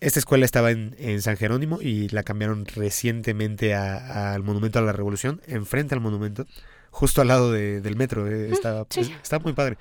esta 0.00 0.18
escuela 0.18 0.46
estaba 0.46 0.70
en, 0.70 1.20
San 1.20 1.36
Jerónimo 1.36 1.80
y 1.82 2.08
la 2.08 2.22
cambiaron 2.22 2.64
recientemente 2.64 3.74
al 3.74 4.42
Monumento 4.42 4.78
a 4.78 4.82
la 4.82 4.92
Revolución, 4.92 5.42
enfrente 5.46 5.94
al 5.94 6.00
monumento, 6.00 6.46
justo 6.90 7.20
al 7.20 7.28
lado 7.28 7.52
del 7.52 7.96
metro. 7.96 8.26
Eh, 8.26 8.50
está, 8.50 8.86
está, 9.22 9.38
muy 9.38 9.52
padre. 9.52 9.76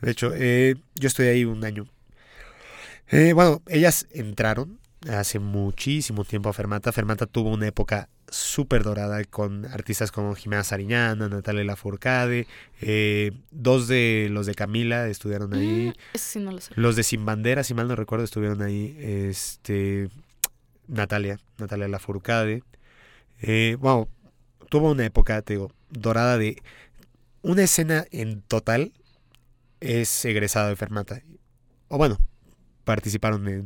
De 0.00 0.10
hecho, 0.10 0.34
yo 0.34 1.06
estoy 1.08 1.28
ahí 1.28 1.44
un 1.44 1.64
año. 1.64 1.86
bueno, 3.34 3.62
ellas 3.68 4.08
entraron 4.10 4.80
hace 5.08 5.38
muchísimo 5.38 6.24
tiempo 6.24 6.48
a 6.48 6.52
Fermata. 6.52 6.90
Fermata 6.90 7.26
tuvo 7.26 7.50
una 7.50 7.68
época 7.68 8.08
súper 8.36 8.82
dorada 8.82 9.24
con 9.24 9.64
artistas 9.66 10.12
como 10.12 10.34
Jimena 10.34 10.64
Sariñana, 10.64 11.28
Natalia 11.28 11.64
Lafourcade, 11.64 12.46
eh, 12.80 13.32
dos 13.50 13.88
de 13.88 14.28
los 14.30 14.46
de 14.46 14.54
Camila 14.54 15.08
estuvieron 15.08 15.54
ahí. 15.54 15.92
Mm, 16.34 16.56
los 16.76 16.96
de 16.96 17.02
Sin 17.02 17.24
Bandera, 17.24 17.64
si 17.64 17.74
mal 17.74 17.88
no 17.88 17.96
recuerdo, 17.96 18.24
estuvieron 18.24 18.62
ahí. 18.62 18.96
Este, 19.00 20.08
Natalia, 20.86 21.38
Natalia 21.58 21.88
Lafourcade. 21.88 22.62
Eh, 23.40 23.76
wow, 23.80 24.08
tuvo 24.68 24.90
una 24.90 25.04
época, 25.04 25.42
te 25.42 25.54
digo, 25.54 25.72
dorada 25.90 26.38
de 26.38 26.62
una 27.42 27.62
escena 27.62 28.04
en 28.10 28.42
total 28.42 28.92
es 29.80 30.24
egresada 30.24 30.68
de 30.68 30.76
Fermata. 30.76 31.22
O 31.88 31.98
bueno, 31.98 32.18
participaron 32.86 33.48
en, 33.48 33.64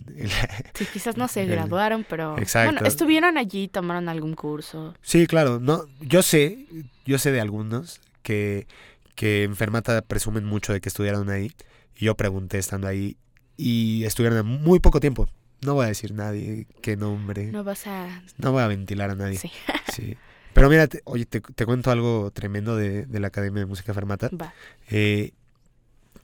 Sí, 0.75 0.87
quizás 0.91 1.19
no 1.19 1.29
se 1.29 1.45
graduaron, 1.45 2.07
pero 2.09 2.35
bueno, 2.35 2.81
estuvieron 2.87 3.37
allí, 3.37 3.69
tomaron 3.69 4.09
algún 4.09 4.35
curso. 4.35 4.95
Sí, 5.03 5.27
claro, 5.27 5.61
no, 5.61 5.85
yo 6.01 6.23
sé, 6.23 6.67
yo 7.05 7.19
sé 7.19 7.31
de 7.31 7.41
algunos 7.41 8.01
que, 8.23 8.67
que 9.15 9.45
en 9.45 9.57
Fermata 9.57 10.01
presumen 10.01 10.47
mucho 10.47 10.73
de 10.73 10.81
que 10.81 10.89
estudiaron 10.89 11.29
ahí, 11.29 11.53
y 11.97 12.07
yo 12.07 12.17
pregunté 12.17 12.57
estando 12.57 12.89
ahí, 12.89 13.19
y 13.59 14.05
estuvieron 14.05 14.47
muy 14.47 14.81
poco 14.81 15.01
tiempo. 15.01 15.29
No 15.61 15.75
voy 15.75 15.85
a 15.85 15.89
decir 15.89 16.15
nadie 16.15 16.67
qué 16.81 16.97
nombre. 16.97 17.53
No 17.53 17.63
vas 17.63 17.87
a... 17.87 18.23
No 18.39 18.53
voy 18.53 18.63
a 18.63 18.69
ventilar 18.69 19.11
a 19.11 19.15
nadie. 19.15 19.37
Sí. 19.37 19.53
sí. 19.93 20.17
Pero 20.55 20.71
mira, 20.71 20.89
oye, 21.05 21.27
te, 21.27 21.43
cuento 21.43 21.91
algo 21.91 22.31
tremendo 22.31 22.75
de, 22.75 23.07
la 23.11 23.27
Academia 23.27 23.61
de 23.61 23.67
Música 23.67 23.93
Fermata. 23.93 24.31
Va. 24.33 24.55
Eh, 24.89 25.33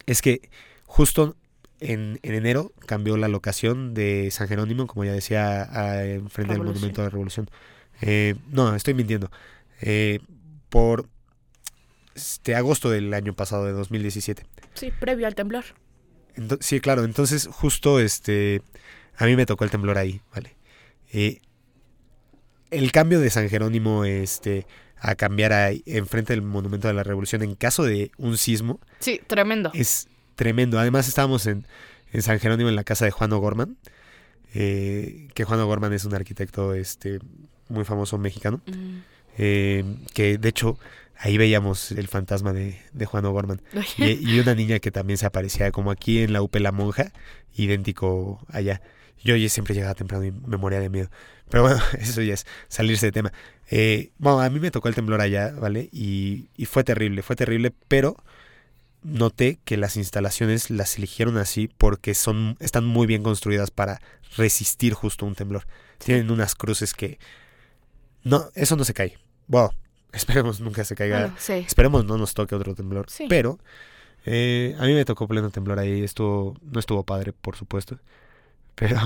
es 0.06 0.22
que 0.22 0.48
justo 0.86 1.36
en, 1.80 2.18
enero 2.22 2.72
cambió 2.86 3.16
la 3.16 3.28
locación 3.28 3.94
de 3.94 4.30
San 4.30 4.48
Jerónimo, 4.48 4.86
como 4.86 5.04
ya 5.04 5.12
decía, 5.12 5.62
enfrente 6.04 6.30
frente 6.30 6.52
del 6.54 6.62
Monumento 6.62 7.02
de 7.02 7.06
la 7.06 7.10
Revolución. 7.10 7.50
Eh, 8.00 8.34
no, 8.48 8.74
estoy 8.74 8.94
mintiendo. 8.94 9.30
Eh, 9.80 10.20
por 10.68 11.08
este 12.14 12.54
agosto 12.54 12.90
del 12.90 13.12
año 13.14 13.34
pasado, 13.34 13.66
de 13.66 13.72
2017. 13.72 14.46
Sí, 14.74 14.92
previo 14.98 15.26
al 15.26 15.34
temblor. 15.34 15.64
sí, 16.60 16.80
claro. 16.80 17.04
Entonces, 17.04 17.48
justo 17.50 18.00
este, 18.00 18.62
a 19.16 19.26
mí 19.26 19.36
me 19.36 19.46
tocó 19.46 19.64
el 19.64 19.70
temblor 19.70 19.98
ahí, 19.98 20.20
¿vale? 20.34 20.56
Eh, 21.12 21.40
el 22.70 22.90
cambio 22.92 23.20
de 23.20 23.30
San 23.30 23.48
Jerónimo 23.48 24.04
este, 24.04 24.66
a 24.98 25.14
cambiar 25.14 25.52
ahí, 25.52 25.82
enfrente 25.86 26.32
del 26.32 26.42
Monumento 26.42 26.88
de 26.88 26.94
la 26.94 27.02
Revolución 27.02 27.42
en 27.42 27.54
caso 27.54 27.84
de 27.84 28.10
un 28.18 28.38
sismo. 28.38 28.80
Sí, 28.98 29.20
tremendo. 29.26 29.70
Es 29.74 30.08
tremendo. 30.36 30.78
Además 30.78 31.08
estábamos 31.08 31.46
en, 31.46 31.66
San 32.20 32.38
Jerónimo 32.38 32.68
en 32.68 32.76
la 32.76 32.84
casa 32.84 33.04
de 33.04 33.10
Juan 33.10 33.32
O'Gorman, 33.32 33.76
eh, 34.54 35.28
que 35.34 35.44
Juan 35.44 35.60
O'Gorman 35.60 35.92
es 35.92 36.04
un 36.04 36.14
arquitecto 36.14 36.72
este, 36.72 37.18
muy 37.68 37.84
famoso 37.84 38.16
mexicano, 38.16 38.60
eh, 39.36 39.84
que 40.14 40.38
de 40.38 40.48
hecho 40.48 40.78
ahí 41.18 41.36
veíamos 41.36 41.92
el 41.92 42.08
fantasma 42.08 42.52
de, 42.52 42.78
Juan 43.06 43.24
O'Gorman. 43.24 43.60
y, 43.98 44.38
una 44.38 44.54
niña 44.54 44.78
que 44.78 44.90
también 44.90 45.18
se 45.18 45.26
aparecía 45.26 45.72
como 45.72 45.90
aquí 45.90 46.20
en 46.20 46.32
la 46.32 46.42
UP 46.42 46.54
La 46.56 46.72
Monja, 46.72 47.12
idéntico 47.54 48.44
allá. 48.48 48.80
Yo 49.22 49.36
siempre 49.48 49.74
llegaba 49.74 49.94
temprano 49.94 50.24
y 50.24 50.30
me 50.30 50.56
moría 50.56 50.78
de 50.78 50.88
miedo. 50.88 51.10
Pero 51.48 51.64
bueno, 51.64 51.80
eso 51.98 52.22
ya 52.22 52.34
es 52.34 52.46
salirse 52.68 53.06
de 53.06 53.12
tema. 53.12 53.32
Eh, 53.70 54.10
bueno, 54.18 54.40
a 54.40 54.50
mí 54.50 54.60
me 54.60 54.70
tocó 54.70 54.88
el 54.88 54.94
temblor 54.94 55.20
allá, 55.20 55.52
¿vale? 55.52 55.88
Y, 55.92 56.48
y 56.56 56.66
fue 56.66 56.84
terrible, 56.84 57.22
fue 57.22 57.34
terrible, 57.36 57.72
pero 57.88 58.16
noté 59.06 59.60
que 59.64 59.76
las 59.76 59.96
instalaciones 59.96 60.68
las 60.70 60.98
eligieron 60.98 61.38
así 61.38 61.68
porque 61.78 62.14
son, 62.14 62.56
están 62.58 62.84
muy 62.84 63.06
bien 63.06 63.22
construidas 63.22 63.70
para 63.70 64.00
resistir 64.36 64.94
justo 64.94 65.24
un 65.24 65.34
temblor. 65.34 65.66
Tienen 65.98 66.30
unas 66.30 66.54
cruces 66.54 66.92
que... 66.92 67.18
No, 68.24 68.50
eso 68.54 68.74
no 68.76 68.84
se 68.84 68.94
cae. 68.94 69.16
Wow, 69.46 69.70
esperemos 70.12 70.60
nunca 70.60 70.84
se 70.84 70.96
caiga. 70.96 71.34
Esperemos 71.48 72.04
no 72.04 72.18
nos 72.18 72.34
toque 72.34 72.54
otro 72.54 72.74
temblor. 72.74 73.06
Pero 73.28 73.58
eh, 74.24 74.74
a 74.78 74.84
mí 74.86 74.94
me 74.94 75.04
tocó 75.04 75.28
pleno 75.28 75.50
temblor 75.50 75.78
ahí. 75.78 76.02
Estuvo, 76.02 76.56
no 76.62 76.80
estuvo 76.80 77.04
padre, 77.04 77.32
por 77.32 77.56
supuesto. 77.56 78.00
Pero 78.74 78.96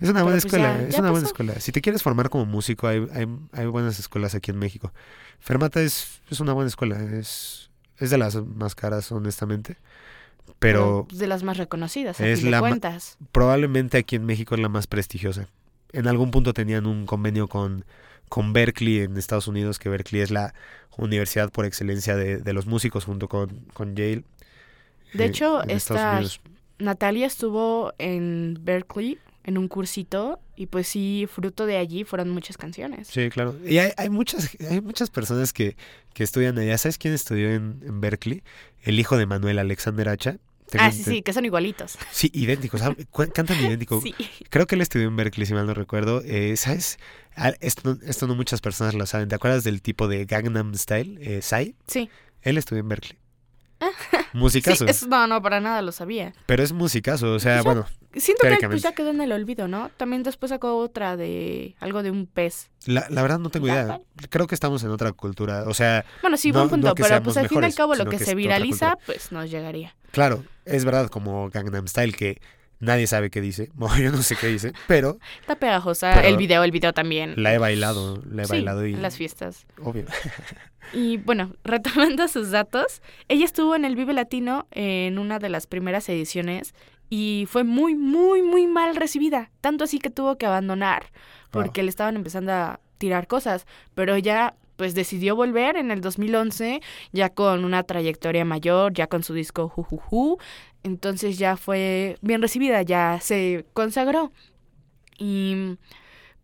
es 0.00 0.08
una 0.08 0.22
buena 0.22 0.36
pues 0.36 0.46
escuela. 0.46 0.82
es 0.82 0.98
una 0.98 1.10
buena 1.10 1.26
escuela. 1.26 1.60
Si 1.60 1.70
te 1.70 1.82
quieres 1.82 2.02
formar 2.02 2.30
como 2.30 2.46
músico, 2.46 2.88
hay, 2.88 3.06
hay, 3.12 3.26
hay 3.52 3.66
buenas 3.66 3.98
escuelas 4.00 4.34
aquí 4.34 4.50
en 4.50 4.58
México. 4.58 4.92
Fermata 5.38 5.82
es, 5.82 6.22
es 6.30 6.40
una 6.40 6.54
buena 6.54 6.68
escuela. 6.68 6.98
Es, 6.98 7.67
es 7.98 8.10
de 8.10 8.18
las 8.18 8.36
más 8.36 8.74
caras, 8.74 9.10
honestamente. 9.12 9.76
Pero. 10.58 11.06
de 11.12 11.26
las 11.26 11.42
más 11.42 11.56
reconocidas, 11.56 12.20
es 12.20 12.42
la 12.42 12.60
cuentas. 12.60 13.18
Probablemente 13.32 13.98
aquí 13.98 14.16
en 14.16 14.24
México 14.24 14.54
es 14.54 14.60
la 14.60 14.68
más 14.68 14.86
prestigiosa. 14.86 15.48
En 15.92 16.08
algún 16.08 16.30
punto 16.30 16.52
tenían 16.52 16.86
un 16.86 17.06
convenio 17.06 17.48
con, 17.48 17.84
con 18.28 18.52
Berkeley 18.52 19.00
en 19.00 19.16
Estados 19.16 19.48
Unidos, 19.48 19.78
que 19.78 19.88
Berkeley 19.88 20.22
es 20.22 20.30
la 20.30 20.54
universidad 20.96 21.50
por 21.50 21.64
excelencia 21.64 22.16
de, 22.16 22.52
los 22.52 22.66
músicos 22.66 23.04
junto 23.04 23.28
con, 23.28 23.66
con 23.72 23.94
Yale. 23.94 24.24
De 25.14 25.24
eh, 25.24 25.28
hecho, 25.28 25.62
esta 25.64 26.20
Natalia 26.78 27.26
estuvo 27.26 27.92
en 27.98 28.58
Berkeley 28.60 29.18
en 29.48 29.56
un 29.56 29.66
cursito 29.66 30.40
y 30.56 30.66
pues 30.66 30.86
sí, 30.88 31.26
fruto 31.32 31.64
de 31.64 31.78
allí 31.78 32.04
fueron 32.04 32.28
muchas 32.30 32.58
canciones. 32.58 33.08
Sí, 33.08 33.30
claro. 33.30 33.56
Y 33.64 33.78
hay, 33.78 33.92
hay 33.96 34.10
muchas, 34.10 34.50
hay 34.70 34.82
muchas 34.82 35.08
personas 35.08 35.54
que, 35.54 35.74
que 36.12 36.22
estudian 36.22 36.58
allá. 36.58 36.76
¿Sabes 36.76 36.98
quién 36.98 37.14
estudió 37.14 37.50
en, 37.50 37.80
en 37.84 38.00
Berkeley? 38.00 38.42
El 38.82 39.00
hijo 39.00 39.16
de 39.16 39.24
Manuel 39.24 39.58
Alexander 39.58 40.06
Hacha. 40.10 40.36
ah, 40.78 40.92
sí, 40.92 41.02
sí, 41.02 41.22
que 41.22 41.32
son 41.32 41.46
igualitos. 41.46 41.96
Sí, 42.12 42.30
idénticos. 42.34 42.82
Cantan 43.32 43.58
idénticos. 43.58 44.02
Sí. 44.04 44.14
Creo 44.50 44.66
que 44.66 44.74
él 44.74 44.82
estudió 44.82 45.08
en 45.08 45.16
Berkeley, 45.16 45.46
si 45.46 45.54
mal 45.54 45.66
no 45.66 45.72
recuerdo. 45.72 46.20
Eh, 46.26 46.54
¿Sabes? 46.58 46.98
Ah, 47.34 47.54
esto, 47.60 47.96
esto 48.06 48.26
no 48.26 48.34
muchas 48.34 48.60
personas 48.60 48.92
lo 48.92 49.06
saben. 49.06 49.30
¿Te 49.30 49.34
acuerdas 49.34 49.64
del 49.64 49.80
tipo 49.80 50.08
de 50.08 50.26
Gangnam 50.26 50.74
Style? 50.74 51.18
Eh, 51.22 51.40
Sai. 51.40 51.74
Sí. 51.86 52.10
Él 52.42 52.58
estudió 52.58 52.80
en 52.82 52.88
Berkeley. 52.88 53.18
musicazo. 54.32 54.86
no, 55.08 55.26
no, 55.26 55.42
para 55.42 55.60
nada 55.60 55.82
lo 55.82 55.92
sabía. 55.92 56.32
Pero 56.46 56.62
es 56.62 56.72
musicazo, 56.72 57.32
o 57.32 57.38
sea, 57.38 57.62
bueno. 57.62 57.86
Siento 58.16 58.46
que 58.58 58.68
pues, 58.68 58.82
ya 58.82 58.92
quedó 58.92 59.10
en 59.10 59.20
el 59.20 59.32
olvido, 59.32 59.68
¿no? 59.68 59.90
También 59.96 60.22
después 60.22 60.50
sacó 60.50 60.76
otra 60.78 61.16
de 61.16 61.76
algo 61.78 62.02
de 62.02 62.10
un 62.10 62.26
pez. 62.26 62.70
La, 62.86 63.06
la 63.10 63.22
verdad 63.22 63.38
no 63.38 63.50
tengo 63.50 63.68
idea. 63.68 64.00
Creo 64.30 64.46
que 64.46 64.54
estamos 64.54 64.82
en 64.82 64.90
otra 64.90 65.12
cultura, 65.12 65.64
o 65.66 65.74
sea. 65.74 66.04
Bueno, 66.22 66.36
sí, 66.36 66.50
buen 66.50 66.68
punto, 66.68 66.94
pero 66.94 67.22
pues 67.22 67.36
al 67.36 67.48
fin 67.48 67.62
y 67.62 67.66
al 67.66 67.74
cabo 67.74 67.94
lo 67.94 68.06
que, 68.06 68.18
se 68.18 68.34
viraliza, 68.34 68.98
pues 69.06 69.30
nos 69.30 69.50
llegaría. 69.50 69.94
Claro, 70.10 70.44
es 70.64 70.84
verdad, 70.84 71.08
como 71.08 71.50
Gangnam 71.50 71.86
Style, 71.86 72.14
que 72.14 72.40
nadie 72.80 73.06
sabe 73.06 73.30
qué 73.30 73.40
dice. 73.40 73.70
Yo 73.98 74.12
no 74.12 74.22
sé 74.22 74.36
qué 74.36 74.48
dice, 74.48 74.72
pero. 74.86 75.18
Está 75.40 75.56
pegajosa. 75.56 76.20
el 76.26 76.36
video, 76.36 76.64
el 76.64 76.70
video 76.70 76.92
también. 76.92 77.34
La 77.36 77.54
he 77.54 77.58
bailado, 77.58 78.22
la 78.30 78.44
he 78.44 78.46
bailado 78.46 78.86
y. 78.86 78.94
En 78.94 79.02
las 79.02 79.16
fiestas. 79.16 79.66
Obvio. 79.82 80.04
Y 80.92 81.18
bueno, 81.18 81.54
retomando 81.64 82.28
sus 82.28 82.50
datos, 82.50 83.02
ella 83.28 83.44
estuvo 83.44 83.76
en 83.76 83.84
el 83.84 83.96
Vive 83.96 84.12
Latino 84.12 84.66
en 84.70 85.18
una 85.18 85.38
de 85.38 85.48
las 85.48 85.66
primeras 85.66 86.08
ediciones 86.08 86.74
y 87.10 87.46
fue 87.48 87.64
muy, 87.64 87.94
muy, 87.94 88.42
muy 88.42 88.66
mal 88.66 88.96
recibida. 88.96 89.50
Tanto 89.60 89.84
así 89.84 89.98
que 89.98 90.10
tuvo 90.10 90.36
que 90.36 90.46
abandonar 90.46 91.10
porque 91.50 91.82
le 91.82 91.88
estaban 91.88 92.16
empezando 92.16 92.52
a 92.52 92.80
tirar 92.98 93.26
cosas. 93.26 93.66
Pero 93.94 94.14
ella 94.14 94.54
pues 94.76 94.94
decidió 94.94 95.34
volver 95.34 95.76
en 95.76 95.90
el 95.90 96.00
2011 96.00 96.80
ya 97.10 97.30
con 97.30 97.64
una 97.64 97.82
trayectoria 97.82 98.44
mayor, 98.44 98.92
ya 98.92 99.08
con 99.08 99.24
su 99.24 99.34
disco 99.34 99.68
Jujuju. 99.68 100.38
Entonces 100.82 101.38
ya 101.38 101.56
fue 101.56 102.18
bien 102.20 102.40
recibida, 102.42 102.82
ya 102.82 103.18
se 103.20 103.66
consagró. 103.72 104.32
Y 105.18 105.76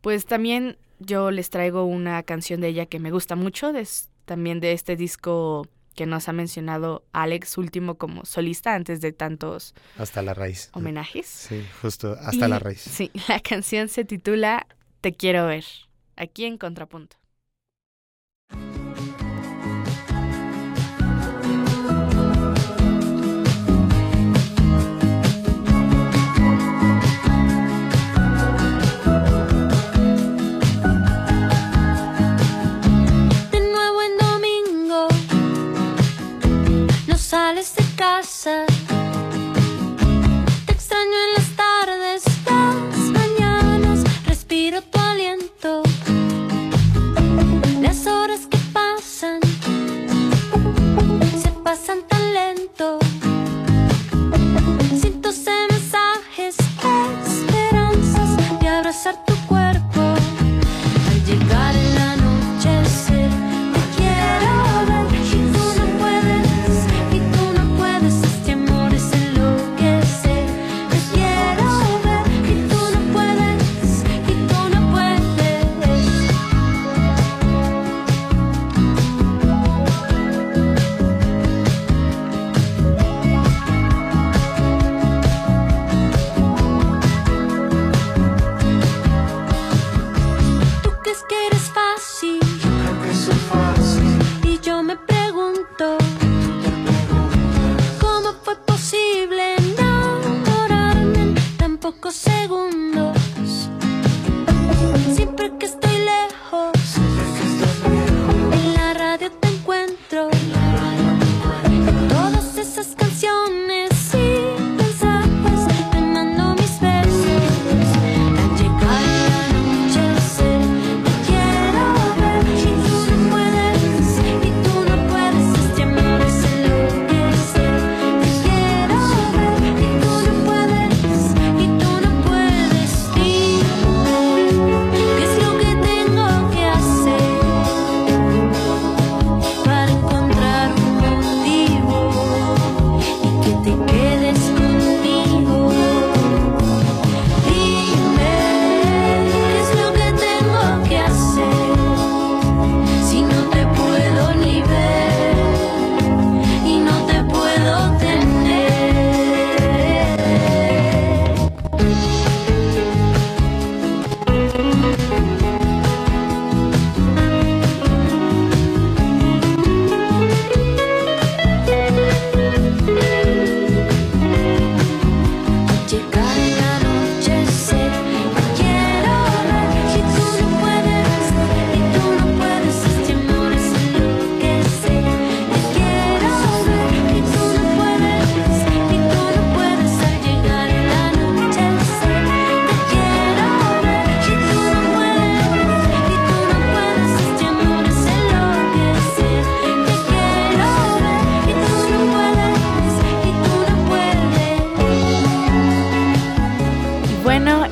pues 0.00 0.26
también 0.26 0.76
yo 0.98 1.30
les 1.30 1.50
traigo 1.50 1.84
una 1.84 2.22
canción 2.22 2.60
de 2.60 2.68
ella 2.68 2.86
que 2.86 2.98
me 2.98 3.10
gusta 3.10 3.36
mucho, 3.36 3.72
de 3.72 3.86
también 4.24 4.60
de 4.60 4.72
este 4.72 4.96
disco 4.96 5.66
que 5.94 6.06
nos 6.06 6.28
ha 6.28 6.32
mencionado 6.32 7.04
Alex 7.12 7.56
último 7.56 7.96
como 7.96 8.24
solista 8.24 8.74
antes 8.74 9.00
de 9.00 9.12
tantos 9.12 9.74
hasta 9.96 10.22
la 10.22 10.34
raíz 10.34 10.70
homenajes. 10.72 11.26
Sí, 11.26 11.64
justo 11.80 12.16
hasta 12.20 12.48
la 12.48 12.58
raíz. 12.58 12.80
Sí, 12.80 13.10
la 13.28 13.40
canción 13.40 13.88
se 13.88 14.04
titula 14.04 14.66
Te 15.00 15.12
quiero 15.12 15.46
ver, 15.46 15.64
aquí 16.16 16.44
en 16.44 16.58
Contrapunto. 16.58 17.16
myself 38.24 38.73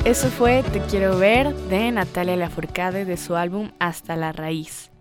Eso 0.05 0.27
fue 0.27 0.63
Te 0.63 0.81
quiero 0.81 1.17
ver 1.17 1.55
de 1.55 1.89
Natalia 1.89 2.35
Lafourcade 2.35 3.05
de 3.05 3.15
su 3.15 3.37
álbum 3.37 3.71
Hasta 3.79 4.17
la 4.17 4.33
raíz. 4.33 4.91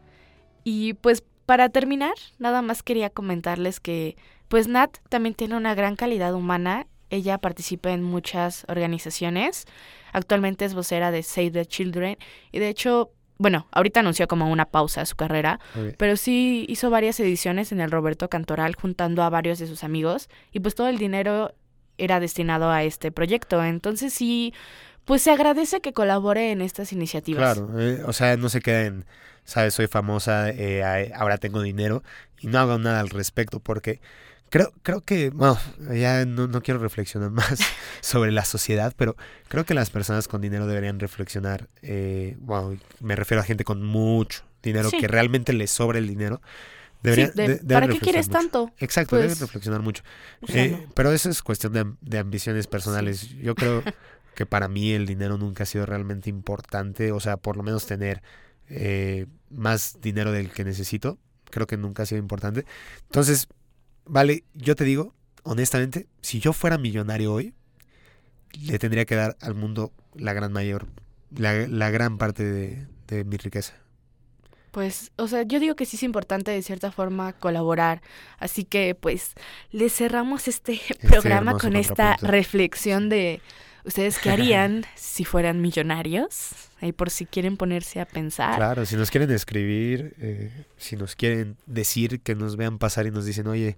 Y 0.62 0.94
pues 0.94 1.24
para 1.44 1.70
terminar, 1.70 2.14
nada 2.38 2.62
más 2.62 2.84
quería 2.84 3.10
comentarles 3.10 3.80
que 3.80 4.16
pues 4.46 4.68
Nat 4.68 4.98
también 5.08 5.34
tiene 5.34 5.56
una 5.56 5.74
gran 5.74 5.96
calidad 5.96 6.34
humana. 6.34 6.86
Ella 7.10 7.38
participa 7.38 7.90
en 7.90 8.04
muchas 8.04 8.64
organizaciones. 8.68 9.66
Actualmente 10.12 10.64
es 10.64 10.74
vocera 10.74 11.10
de 11.10 11.24
Save 11.24 11.50
the 11.50 11.66
Children 11.66 12.16
y 12.52 12.60
de 12.60 12.68
hecho 12.68 13.10
bueno, 13.38 13.66
ahorita 13.72 13.98
anunció 14.00 14.28
como 14.28 14.52
una 14.52 14.66
pausa 14.66 15.00
a 15.00 15.06
su 15.06 15.16
carrera, 15.16 15.58
pero 15.98 16.16
sí 16.16 16.64
hizo 16.68 16.90
varias 16.90 17.18
ediciones 17.18 17.72
en 17.72 17.80
el 17.80 17.90
Roberto 17.90 18.28
Cantoral 18.28 18.76
juntando 18.76 19.24
a 19.24 19.30
varios 19.30 19.58
de 19.58 19.66
sus 19.66 19.82
amigos 19.82 20.28
y 20.52 20.60
pues 20.60 20.76
todo 20.76 20.86
el 20.86 20.98
dinero 20.98 21.52
era 21.98 22.20
destinado 22.20 22.70
a 22.70 22.84
este 22.84 23.10
proyecto. 23.10 23.62
Entonces 23.64 24.12
sí, 24.12 24.54
pues 25.04 25.22
se 25.22 25.30
agradece 25.30 25.80
que 25.80 25.92
colabore 25.92 26.52
en 26.52 26.60
estas 26.60 26.92
iniciativas. 26.92 27.58
Claro, 27.58 27.80
eh, 27.80 28.02
o 28.06 28.12
sea, 28.12 28.36
no 28.36 28.48
se 28.48 28.60
queden, 28.60 29.04
sabes, 29.44 29.74
soy 29.74 29.86
famosa, 29.86 30.50
eh, 30.50 31.12
ahora 31.14 31.38
tengo 31.38 31.62
dinero 31.62 32.02
y 32.40 32.48
no 32.48 32.58
hago 32.58 32.78
nada 32.78 33.00
al 33.00 33.10
respecto 33.10 33.60
porque 33.60 34.00
creo, 34.52 34.72
creo 34.82 35.00
que, 35.00 35.30
bueno, 35.30 35.58
ya 35.92 36.26
no, 36.26 36.46
no 36.46 36.62
quiero 36.62 36.78
reflexionar 36.78 37.30
más 37.30 37.58
sobre 38.00 38.30
la 38.30 38.44
sociedad, 38.44 38.92
pero 38.96 39.16
creo 39.48 39.64
que 39.64 39.74
las 39.74 39.90
personas 39.90 40.28
con 40.28 40.40
dinero 40.40 40.66
deberían 40.66 41.00
reflexionar, 41.00 41.68
eh, 41.80 42.36
bueno, 42.38 42.76
me 43.00 43.16
refiero 43.16 43.40
a 43.40 43.44
gente 43.44 43.64
con 43.64 43.82
mucho 43.82 44.44
dinero, 44.62 44.90
que 44.90 45.08
realmente 45.08 45.52
les 45.52 45.70
sobre 45.70 45.98
el 45.98 46.06
dinero. 46.06 46.40
Debería, 47.02 47.32
¿Para 47.66 47.88
qué 47.88 47.98
quieres 47.98 48.28
tanto? 48.28 48.70
Exacto, 48.78 49.16
deben 49.16 49.30
pues, 49.30 49.40
reflexionar 49.40 49.80
mucho. 49.80 50.04
Eh, 50.46 50.86
pero 50.94 51.10
eso 51.10 51.30
es 51.30 51.42
cuestión 51.42 51.72
de, 51.72 51.84
de 52.00 52.18
ambiciones 52.18 52.68
personales. 52.68 53.28
Yo 53.38 53.56
creo 53.56 53.82
que 54.34 54.46
para 54.46 54.68
mí 54.68 54.92
el 54.92 55.06
dinero 55.06 55.38
nunca 55.38 55.64
ha 55.64 55.66
sido 55.66 55.86
realmente 55.86 56.30
importante, 56.30 57.12
o 57.12 57.20
sea, 57.20 57.36
por 57.36 57.56
lo 57.56 57.62
menos 57.62 57.86
tener 57.86 58.22
eh, 58.68 59.26
más 59.50 60.00
dinero 60.00 60.32
del 60.32 60.50
que 60.50 60.64
necesito, 60.64 61.18
creo 61.50 61.66
que 61.66 61.76
nunca 61.76 62.04
ha 62.04 62.06
sido 62.06 62.20
importante. 62.20 62.64
Entonces, 63.02 63.48
vale, 64.04 64.44
yo 64.54 64.74
te 64.74 64.84
digo, 64.84 65.14
honestamente, 65.42 66.08
si 66.20 66.40
yo 66.40 66.52
fuera 66.52 66.78
millonario 66.78 67.32
hoy, 67.32 67.54
le 68.60 68.78
tendría 68.78 69.04
que 69.04 69.14
dar 69.14 69.36
al 69.40 69.54
mundo 69.54 69.92
la 70.14 70.32
gran 70.32 70.52
mayor, 70.52 70.86
la, 71.30 71.90
gran 71.90 72.18
parte 72.18 72.44
de, 72.44 72.86
de 73.06 73.24
mi 73.24 73.36
riqueza. 73.36 73.74
Pues, 74.72 75.12
o 75.16 75.28
sea, 75.28 75.42
yo 75.42 75.60
digo 75.60 75.76
que 75.76 75.84
sí 75.84 75.96
es 75.96 76.02
importante 76.02 76.50
de 76.50 76.62
cierta 76.62 76.90
forma 76.90 77.34
colaborar. 77.34 78.00
Así 78.38 78.64
que, 78.64 78.94
pues, 78.94 79.34
le 79.70 79.90
cerramos 79.90 80.48
este, 80.48 80.72
este 80.88 81.08
programa 81.08 81.58
con 81.58 81.76
esta 81.76 82.16
reflexión 82.16 83.10
de 83.10 83.42
¿Ustedes 83.84 84.18
qué 84.18 84.30
harían 84.32 84.84
si 84.94 85.24
fueran 85.24 85.60
millonarios? 85.60 86.50
Ahí 86.80 86.92
por 86.92 87.10
si 87.10 87.26
quieren 87.26 87.56
ponerse 87.56 88.00
a 88.00 88.06
pensar. 88.06 88.56
Claro, 88.56 88.84
si 88.86 88.96
nos 88.96 89.10
quieren 89.10 89.30
escribir, 89.30 90.14
eh, 90.18 90.50
si 90.76 90.96
nos 90.96 91.14
quieren 91.14 91.56
decir 91.66 92.20
que 92.20 92.34
nos 92.34 92.56
vean 92.56 92.78
pasar 92.78 93.06
y 93.06 93.10
nos 93.10 93.24
dicen, 93.24 93.46
oye, 93.46 93.76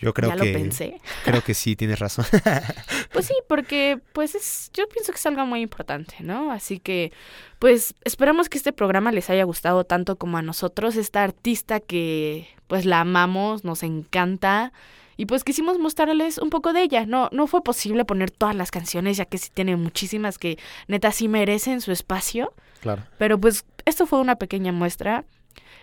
yo 0.00 0.14
creo 0.14 0.30
ya 0.30 0.36
que. 0.36 0.46
Lo 0.46 0.58
pensé. 0.58 1.00
Creo 1.24 1.44
que 1.44 1.52
sí, 1.54 1.76
tienes 1.76 1.98
razón. 1.98 2.24
pues 3.12 3.26
sí, 3.26 3.34
porque 3.48 4.00
pues 4.12 4.34
es, 4.34 4.70
yo 4.72 4.88
pienso 4.88 5.12
que 5.12 5.18
es 5.18 5.26
algo 5.26 5.44
muy 5.44 5.60
importante, 5.60 6.16
¿no? 6.20 6.50
Así 6.50 6.78
que, 6.78 7.12
pues, 7.58 7.94
esperamos 8.04 8.48
que 8.48 8.56
este 8.56 8.72
programa 8.72 9.12
les 9.12 9.28
haya 9.28 9.44
gustado 9.44 9.84
tanto 9.84 10.16
como 10.16 10.38
a 10.38 10.42
nosotros. 10.42 10.96
Esta 10.96 11.22
artista 11.22 11.80
que 11.80 12.48
pues 12.66 12.86
la 12.86 13.00
amamos, 13.00 13.64
nos 13.64 13.82
encanta. 13.82 14.72
Y 15.20 15.26
pues 15.26 15.44
quisimos 15.44 15.78
mostrarles 15.78 16.38
un 16.38 16.48
poco 16.48 16.72
de 16.72 16.82
ella. 16.82 17.04
No, 17.04 17.28
no 17.30 17.46
fue 17.46 17.62
posible 17.62 18.06
poner 18.06 18.30
todas 18.30 18.56
las 18.56 18.70
canciones, 18.70 19.18
ya 19.18 19.26
que 19.26 19.36
sí 19.36 19.50
tiene 19.52 19.76
muchísimas 19.76 20.38
que 20.38 20.58
neta 20.88 21.12
sí 21.12 21.28
merecen 21.28 21.82
su 21.82 21.92
espacio. 21.92 22.54
Claro. 22.80 23.02
Pero 23.18 23.38
pues 23.38 23.66
esto 23.84 24.06
fue 24.06 24.18
una 24.18 24.36
pequeña 24.36 24.72
muestra. 24.72 25.26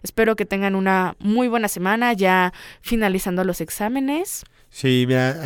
Espero 0.02 0.36
que 0.36 0.48
tengan 0.48 0.74
una 0.74 1.16
muy 1.20 1.50
buena 1.50 1.68
semana, 1.68 2.14
ya 2.14 2.52
finalizando 2.82 3.44
los 3.44 3.62
exámenes. 3.62 4.44
Sí, 4.72 5.06
mira, 5.08 5.40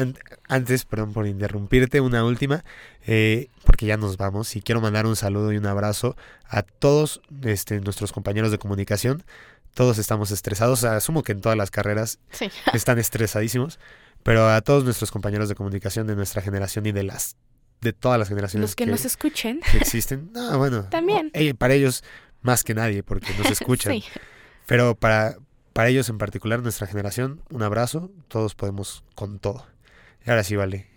antes, 0.47 0.85
perdón 0.85 1.11
por 1.11 1.27
interrumpirte, 1.27 1.99
una 1.99 2.23
última, 2.23 2.63
eh, 3.05 3.49
porque 3.65 3.87
ya 3.87 3.97
nos 3.97 4.15
vamos 4.15 4.55
y 4.55 4.61
quiero 4.61 4.79
mandar 4.79 5.05
un 5.05 5.17
saludo 5.17 5.51
y 5.51 5.57
un 5.57 5.65
abrazo 5.65 6.15
a 6.47 6.61
todos 6.61 7.21
este, 7.43 7.81
nuestros 7.81 8.13
compañeros 8.13 8.51
de 8.51 8.57
comunicación 8.57 9.23
todos 9.73 9.97
estamos 9.97 10.31
estresados. 10.31 10.83
Asumo 10.83 11.23
que 11.23 11.31
en 11.31 11.41
todas 11.41 11.57
las 11.57 11.71
carreras 11.71 12.19
están 12.73 12.99
estresadísimos, 12.99 13.79
pero 14.23 14.49
a 14.49 14.61
todos 14.61 14.83
nuestros 14.83 15.11
compañeros 15.11 15.49
de 15.49 15.55
comunicación 15.55 16.07
de 16.07 16.15
nuestra 16.15 16.41
generación 16.41 16.85
y 16.85 16.91
de 16.91 17.03
las 17.03 17.35
de 17.81 17.93
todas 17.93 18.19
las 18.19 18.29
generaciones 18.29 18.69
los 18.69 18.75
que, 18.75 18.85
nos 18.85 19.05
escuchen 19.05 19.59
existen. 19.73 20.29
No, 20.33 20.57
bueno, 20.59 20.83
también 20.89 21.31
para 21.57 21.73
ellos 21.73 22.03
más 22.41 22.63
que 22.63 22.75
nadie 22.75 23.01
porque 23.01 23.33
nos 23.37 23.49
escuchan. 23.51 23.99
Pero 24.67 24.95
para 24.95 25.37
para 25.73 25.89
ellos 25.89 26.09
en 26.09 26.17
particular 26.17 26.61
nuestra 26.61 26.87
generación, 26.87 27.41
un 27.49 27.63
abrazo. 27.63 28.11
Todos 28.27 28.55
podemos 28.55 29.03
con 29.15 29.39
todo. 29.39 29.65
Y 30.25 30.29
ahora 30.29 30.43
sí, 30.43 30.55
vale. 30.55 30.87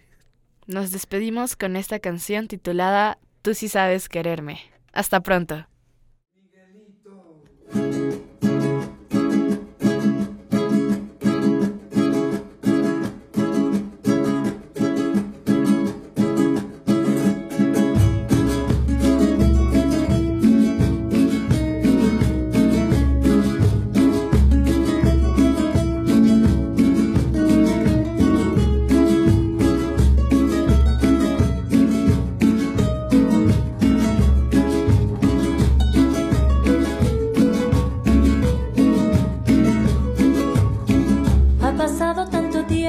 Nos 0.67 0.91
despedimos 0.91 1.57
con 1.57 1.77
esta 1.77 1.99
canción 2.01 2.49
titulada 2.49 3.19
Tú 3.43 3.53
sí 3.55 3.69
sabes 3.69 4.09
quererme. 4.09 4.59
Hasta 4.93 5.21
pronto. 5.21 5.67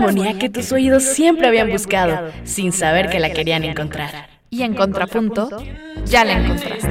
armonía 0.00 0.38
que 0.38 0.48
tus 0.48 0.72
oídos 0.72 1.02
siempre 1.02 1.46
habían 1.46 1.70
buscado, 1.70 2.30
sin 2.44 2.72
saber 2.72 3.10
que 3.10 3.20
la 3.20 3.30
querían 3.30 3.64
encontrar. 3.64 4.28
Y 4.48 4.62
en 4.62 4.74
contrapunto, 4.74 5.62
ya 6.06 6.24
la 6.24 6.32
encontraste. 6.32 6.89